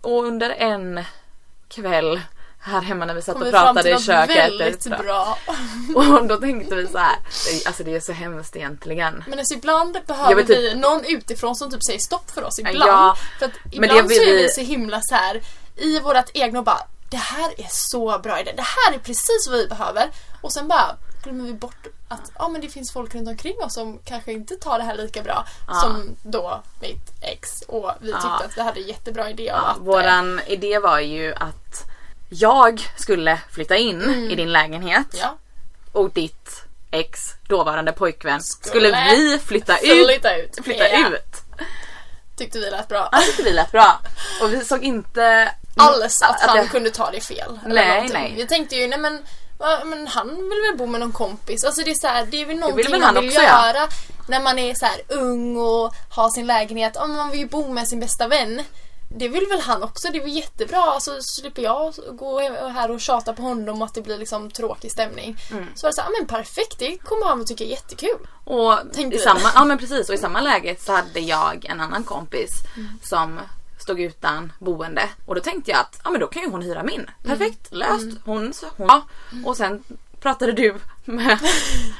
[0.00, 1.04] Och under en
[1.68, 2.20] kväll
[2.60, 4.36] här hemma när vi satt och pratade i köket.
[4.36, 5.38] väldigt bra.
[5.94, 7.16] Och då tänkte vi så här.
[7.66, 9.24] alltså det är så hemskt egentligen.
[9.28, 12.78] Men alltså ibland behöver typ- vi någon utifrån som typ säger stopp för oss ibland.
[12.78, 15.40] Ja, för att ibland det så är vi så himla så här
[15.76, 19.48] i vårat egna och bara det här är så bra idé, det här är precis
[19.50, 20.10] vad vi behöver.
[20.40, 23.74] Och sen bara glömmer vi bort att ja, men det finns folk runt omkring oss
[23.74, 25.74] som kanske inte tar det här lika bra Ja.
[25.74, 28.42] som då mitt ex och vi tyckte Ja.
[28.44, 31.84] att vi hade jättebra idé Ja, att eh, våran idé var ju att
[32.28, 35.36] jag skulle flytta in i din lägenhet ja,
[35.92, 40.06] och ditt ex, dåvarande pojkvän, skulle, Skulle vi flytta ut.
[40.06, 40.58] flytta ut.
[40.64, 41.36] Flytta Ja, ut.
[42.36, 43.08] Tyckte vi lät bra.
[43.12, 44.00] Ja, det tyckte vi lät bra.
[44.42, 47.58] Och vi såg inte alls att, han det- kunde ta det fel.
[47.66, 48.34] Nej, nej.
[48.36, 49.22] Vi tänkte ju, nej men,
[49.58, 51.64] va, men han vill väl bo med någon kompis.
[51.64, 53.66] Alltså det är så här, det är väl någonting väl man vill också, ja.
[53.66, 53.88] göra
[54.28, 56.92] när man är så här ung och har sin lägenhet.
[56.94, 58.62] Ja, men man vill ju bo med sin bästa vän.
[59.10, 61.00] Det vill väl han också, det är väl jättebra.
[61.00, 64.92] Så slipper jag gå här och tjata på honom och att det blir liksom tråkig
[64.92, 65.36] stämning.
[65.50, 65.66] Mm.
[65.74, 68.18] Så var det så här, ja, men perfekt, det kommer han att tycka är jättekul.
[68.44, 68.74] Och
[69.12, 72.50] i samma, ja men precis och i samma läge så hade jag en annan kompis
[72.76, 72.98] Mm.
[73.02, 73.40] som
[73.88, 76.82] stod utan boende och då tänkte jag att ja men då kan ju hon hyra
[76.82, 77.00] min.
[77.00, 77.10] Mm.
[77.22, 78.18] Perfekt, löst.
[78.24, 79.02] Hon, hon ja.
[79.44, 79.84] och sen
[80.20, 80.74] pratade du
[81.04, 81.38] med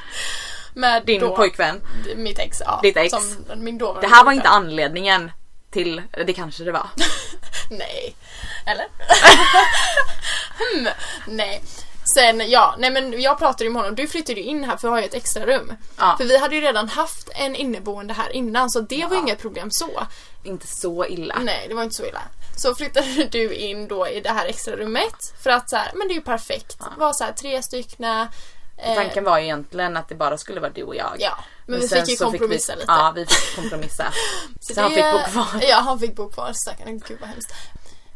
[0.73, 1.81] Med din då, pojkvän.
[2.15, 2.79] Mitt ex, ja.
[2.83, 3.11] Ditt ex.
[3.11, 3.23] Som
[3.57, 5.31] min dåvarande Det här var inte anledningen
[5.71, 6.87] till, det kanske det var.
[7.69, 8.15] Nej.
[8.65, 8.85] Eller?
[10.75, 10.87] hmm.
[11.27, 11.63] Nej.
[12.15, 13.95] Sen, ja, nej men jag pratade ju med honom.
[13.95, 15.73] Du flyttade ju in här för att ha ett extra rum.
[15.97, 16.15] Ja.
[16.17, 19.39] För vi hade ju redan haft en inneboende här innan så det var ju inget
[19.41, 20.07] problem så.
[20.43, 21.39] Inte så illa.
[21.41, 22.21] Nej, det var inte så illa.
[22.57, 26.07] Så flyttade du in då i det här extra rummet för att så här, men
[26.07, 26.79] det är ju perfekt.
[26.79, 28.27] Det var så här tre styckna.
[28.77, 31.15] eh, Tanken var ju egentligen att det bara skulle vara du och jag.
[31.19, 32.91] Ja, men vi sen fick ju kompromissa vi, lite.
[32.91, 34.05] Ja, vi fick kompromissa.
[34.61, 35.61] Så så han det- fick bo kvar.
[35.69, 36.51] Ja, han fick bo kvar.
[36.53, 37.53] Stackarn, gud vad hemskt.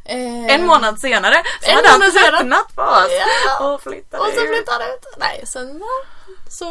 [0.05, 3.07] Eh, En månad senare så En hade han tröttnat på oss.
[3.59, 3.67] Ja.
[3.73, 5.05] Och flyttade Och så flyttade ut.
[5.17, 5.83] Nej, sen
[6.49, 6.67] så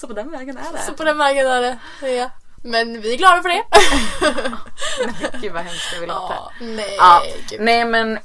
[0.00, 0.82] Så på den vägen är det.
[0.86, 1.60] Så på den vägen är
[2.00, 2.08] det.
[2.12, 2.30] Ja.
[2.64, 3.62] Men vi är glada för det.
[5.40, 6.08] Gud vad hemskt det vill.
[6.08, 7.22] Ja, nej, Ja,
[7.58, 8.18] nej men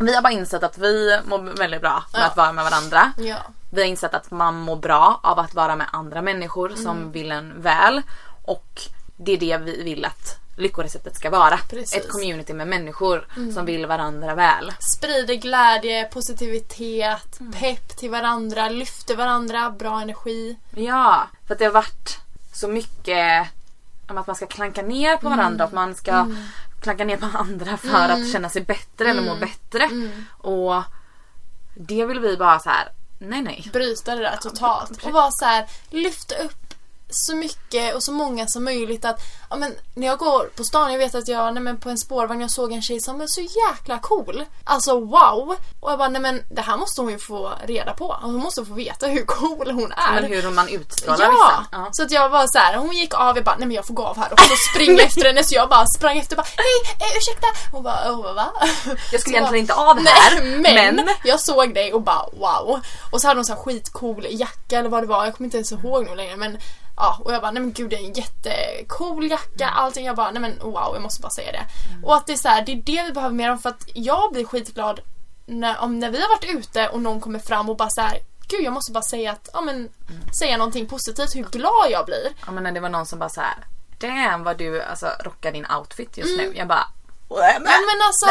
[0.00, 2.26] vi har bara insett att vi mår väldigt bra med Ja.
[2.26, 3.12] att vara med varandra.
[3.16, 3.36] Ja.
[3.72, 7.12] Vi har insett att man mår bra av att vara med andra människor som Mm.
[7.12, 8.02] vill en väl.
[8.44, 8.82] Och
[9.16, 11.58] det är det vi vill att lyckoreceptet ska vara.
[11.70, 11.92] Precis.
[11.94, 12.04] Mm.
[12.06, 14.72] Ett community med människor som vill varandra väl.
[14.96, 17.52] Sprider glädje, positivitet, Mm.
[17.52, 20.56] pepp till varandra, lyfter varandra, bra energi.
[20.70, 22.18] Ja, för att det har varit
[22.52, 23.48] så mycket
[24.08, 26.26] om att man ska klanka ner på varandra och att man ska
[26.82, 29.88] klagga ner på andra för att känna sig bättre eller må bättre.
[30.38, 30.82] Och
[31.74, 32.88] det vill vi bara så här.
[33.18, 33.70] nej nej.
[33.72, 35.04] bryta det där totalt.
[35.04, 36.61] Och bara så här, lyfta upp
[37.12, 40.92] så mycket och så många som möjligt att ja, men, när jag går på stan,
[40.92, 43.26] jag vet att jag nej, men på en spårvagn jag såg en tjej som var
[43.26, 44.44] så jäkla cool.
[44.64, 45.56] Alltså wow!
[45.80, 48.16] Och jag bara, nej men det här måste hon ju få reda på.
[48.22, 50.20] Hon måste få veta hur cool hon är.
[50.20, 51.30] Men hur man utstrålar Ja!
[51.30, 51.66] vissa.
[51.72, 51.88] Ja.
[51.92, 53.94] Så att jag var så här, hon gick av, jag bara nej men jag får
[53.94, 56.62] gå av här och så spring efter henne så jag bara sprang efter och bara
[56.62, 57.46] hej, eh, ursäkta!
[57.72, 58.52] Hon bara oh, va?
[59.12, 60.42] Jag skulle egentligen inte av här.
[60.42, 62.80] Nej, men, men jag såg dig och bara wow.
[63.10, 65.56] Och så hade hon så här skitcool jacka eller vad det var, jag kommer inte
[65.56, 66.58] ens ihåg nu längre men
[66.96, 70.06] Ja, och jag bara, nej men gud det är en jättecool jacka, allting.
[70.06, 71.64] Jag bara, nej men wow, jag måste bara säga det.
[72.02, 73.82] Och att det är så här, det är det vi behöver mer om för att
[73.94, 75.00] jag blir skitglad
[75.46, 78.18] när, om när vi har varit ute och någon kommer fram och bara så här,
[78.48, 79.88] gud jag måste bara säga att, ja men,
[80.38, 82.28] säga någonting positivt, hur glad jag blir.
[82.46, 83.54] Ja men när det var någon som bara så här.
[83.98, 86.46] Damn vad du alltså, rockar din outfit just Mm.
[86.50, 86.56] nu.
[86.58, 86.86] Jag bara.
[87.28, 88.26] Ja men alltså,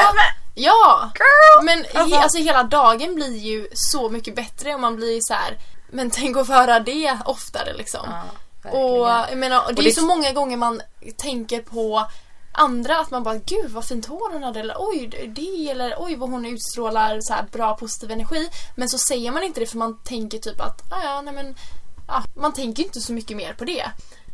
[0.56, 1.12] ja!
[1.16, 1.66] Girl!
[1.66, 5.34] Men Alltså- he, alltså hela dagen blir ju så mycket bättre och man blir så
[5.34, 5.58] här.
[5.94, 8.08] men tänk att få höra det oftare liksom.
[8.10, 8.22] Ja,
[8.64, 8.86] verkligen.
[8.92, 10.82] och jag menar, och det Och är det- så många gånger man
[11.18, 12.08] tänker på
[12.54, 16.16] andra att man bara gud vad fint hår hon hade eller oj det eller oj
[16.16, 18.50] vad hon utstrålar så här bra positiv energi.
[18.76, 21.56] Men så säger man inte det för man tänker typ att ah, ja nej men
[22.08, 23.86] ja, man tänker inte så mycket mer på det.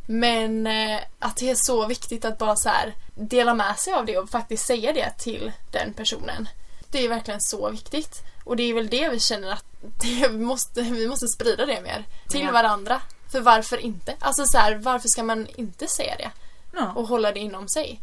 [0.10, 4.06] Men eh, att det är så viktigt att bara så här dela med sig av
[4.06, 6.50] det och faktiskt säga det till den personen.
[6.92, 8.22] Det är verkligen så viktigt.
[8.44, 11.82] Och det är väl det vi känner att det, vi, måste, vi måste sprida det
[11.82, 12.52] mer till Ja.
[12.52, 13.02] varandra.
[13.32, 14.16] För varför inte?
[14.20, 16.32] Alltså så här, varför ska man inte säga det?
[16.74, 16.92] Ja.
[16.96, 18.02] Och hålla det inom sig?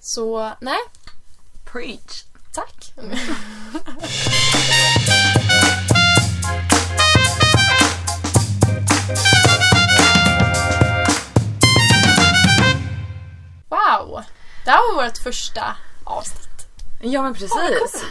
[0.00, 0.78] Så nej,
[1.72, 2.24] Preach.
[2.54, 2.92] tack.
[13.68, 14.22] Wow!
[14.64, 16.66] Det här var vårt första avsnitt.
[17.00, 18.04] Ja men precis.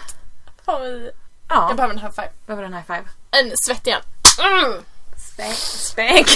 [0.65, 1.11] Fan, vi...
[1.49, 2.29] Ja, Jag behöver en high five.
[2.45, 3.03] behöver en high five.
[3.31, 4.01] En svettig en.
[4.63, 4.83] Mm.
[5.38, 5.55] Spank.
[5.55, 6.27] Spank.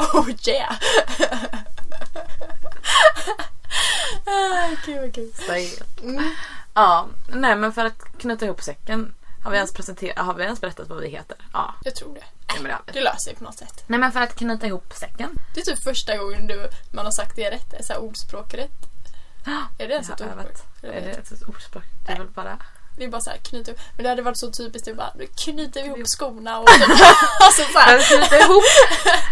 [0.14, 0.76] Oh yeah!
[4.26, 5.84] ah, Gud vad kul.
[6.02, 6.30] Mm.
[6.74, 9.14] Ja, nej men för att knyta ihop säcken.
[9.44, 11.36] Har vi ens, presenterat, har vi ens berättat vad vi heter?
[11.52, 12.20] Ja, Jag tror det.
[12.46, 12.92] det men det har vi.
[12.92, 13.84] Det löser sig på något sätt.
[13.86, 15.38] Nej men för att knyta ihop säcken.
[15.54, 17.74] Det är typ första gången du, man har sagt det rätt.
[17.86, 18.70] Så här ordspråk rätt.
[19.78, 20.66] Är det ens ett ordspråk?
[20.82, 21.84] Är det ett ordspråk?
[22.06, 22.58] Det är väl bara...
[22.98, 23.80] Är bara så här knyta ihop.
[23.96, 24.84] Men det hade varit så typiskt.
[24.86, 26.68] Det bara, nu knyter vi ihop skorna och
[27.40, 27.98] alltså så För här.
[27.98, 28.62] att knyta ihop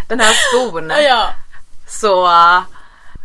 [0.09, 1.29] den här skon Ja,
[1.89, 2.63] så uh,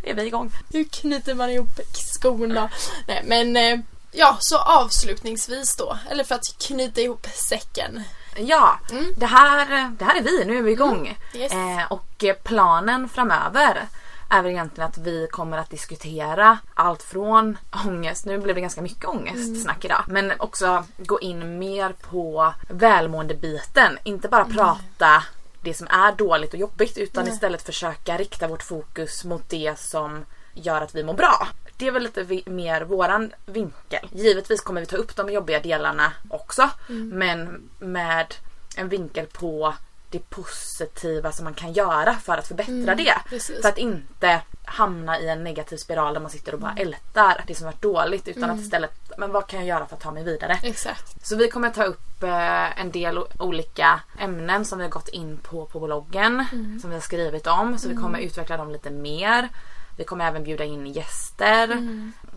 [0.04, 0.52] är vi igång.
[0.74, 2.70] hur knyter man ihop skorna?
[3.08, 3.80] Nej men eh,
[4.12, 5.98] ja, så avslutningsvis då.
[6.10, 8.04] Eller för att knyta ihop säcken.
[8.40, 9.14] Ja, Mm.
[9.18, 10.46] det, här, det här är vi.
[10.46, 11.18] Nu är vi igång.
[11.34, 11.52] Yes.
[11.52, 13.88] Eh, och eh, planen framöver
[14.30, 18.82] är väl egentligen att vi kommer att diskutera allt från ångest, nu blev det ganska
[18.82, 23.98] mycket ångestsnack idag, men också gå in mer på välmående-biten.
[24.04, 25.24] Inte bara prata
[25.62, 27.34] det som är dåligt och jobbigt utan Nej.
[27.34, 31.48] istället försöka rikta vårt fokus mot det som gör att vi mår bra.
[31.78, 34.08] Det är väl lite mer våran vinkel.
[34.12, 38.36] Givetvis kommer vi ta upp de jobbiga delarna också men med
[38.78, 39.74] en vinkel på
[40.10, 43.14] det positiva som man kan göra för att förbättra det.
[43.30, 43.62] precis.
[43.62, 47.56] För att inte hamna i en negativ spiral där man sitter och bara ältar det
[47.56, 50.24] som varit dåligt utan att istället, men vad kan jag göra för att ta mig
[50.24, 50.60] vidare?
[50.64, 51.28] Exakt.
[51.28, 55.38] Så vi kommer ta upp eh, en del olika ämnen som vi har gått in
[55.38, 56.46] på på bloggen.
[56.82, 57.78] Som vi har skrivit om.
[57.78, 59.50] Så vi kommer utveckla dem lite mer.
[59.98, 61.68] Vi kommer även bjuda in gäster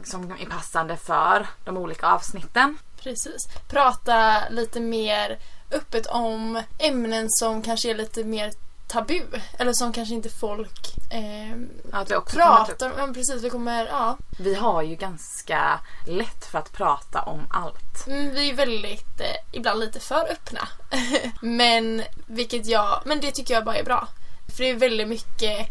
[0.05, 2.79] som är passande för de olika avsnitten.
[3.03, 3.49] Precis.
[3.69, 5.39] Prata lite mer
[5.71, 8.53] öppet om ämnen som kanske är lite mer
[8.91, 9.23] tabu.
[9.59, 11.57] Eller som kanske inte folk eh,
[11.93, 13.15] att vi, också pratar om.
[13.15, 14.17] Precis, vi kommer, ja.
[14.39, 18.07] vi har ju ganska lätt för att prata om allt.
[18.07, 20.69] Mm, vi är väldigt, eh, ibland lite för öppna.
[21.41, 24.09] men, vilket jag, men det tycker jag bara är bra.
[24.57, 25.69] För det är väldigt mycket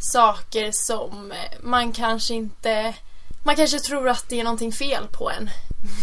[0.00, 2.94] saker som man kanske inte,
[3.42, 5.50] man kanske tror att det är någonting fel på en.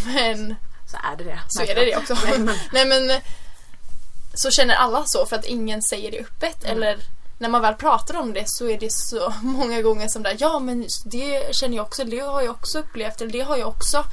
[0.05, 0.55] Men
[0.91, 1.39] Så är det det.
[1.47, 2.17] så är det det också.
[2.25, 3.21] Nej, men- Nej men
[4.33, 6.75] så känner alla så för att ingen säger det öppet Mm.
[6.77, 6.97] eller
[7.38, 10.59] när man väl pratar om det så är det så många gånger som där ja
[10.59, 14.03] men det känner jag också, det har jag också upplevt eller det har jag också.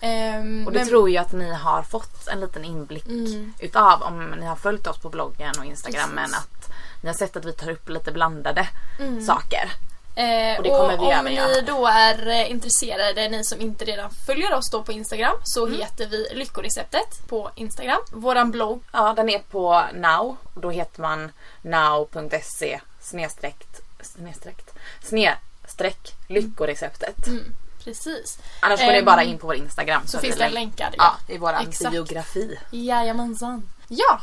[0.00, 3.52] Ehm, Och det men- tror jag att ni har fått en liten inblick Mm.
[3.58, 6.36] utav om ni har följt oss på bloggen och instagrammen Precis.
[6.38, 6.70] att
[7.02, 8.68] ni har sett att vi tar upp lite blandade
[9.00, 9.26] Mm.
[9.26, 9.70] saker.
[10.18, 11.60] Eh, Och det kommer vi om även ni göra.
[11.60, 15.80] då är eh, intresserade, ni som inte redan följer oss då på Instagram, så Mm.
[15.80, 18.00] heter vi Lyckoreceptet på Instagram.
[18.12, 20.36] Våran blogg, Ja, den är på now.
[20.54, 24.70] Och då heter man now.se snedstreckt snedstreckt
[25.04, 27.26] snedstreck lyckoreceptet.
[27.26, 27.44] Mm.
[27.84, 28.38] Precis.
[28.60, 30.06] Annars går ni Ehm, bara in på vår Instagram.
[30.06, 30.94] Så är finns det det länk- länkar.
[30.98, 31.90] Ja, i våran Exakt.
[31.90, 32.58] biografi.
[32.70, 33.68] Jajamensan.
[33.88, 34.20] Ja,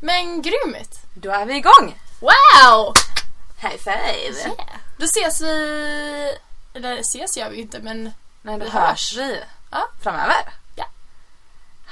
[0.00, 1.00] men grymt!
[1.14, 1.98] Då är vi igång!
[2.20, 2.92] Wow!
[3.58, 4.38] High five!
[4.40, 4.56] Yeah.
[4.96, 6.38] Då ses vi...
[6.74, 9.40] Eller ses gör vi inte men Nej, då Vi hörs vi
[9.70, 9.88] Ja.
[10.02, 10.36] framöver.
[10.74, 10.84] Ja.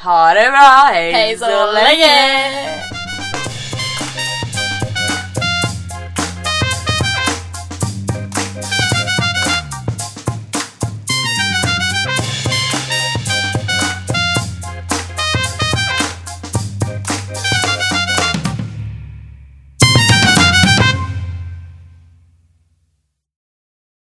[0.02, 2.82] Ha det bra, hej, hej så länge!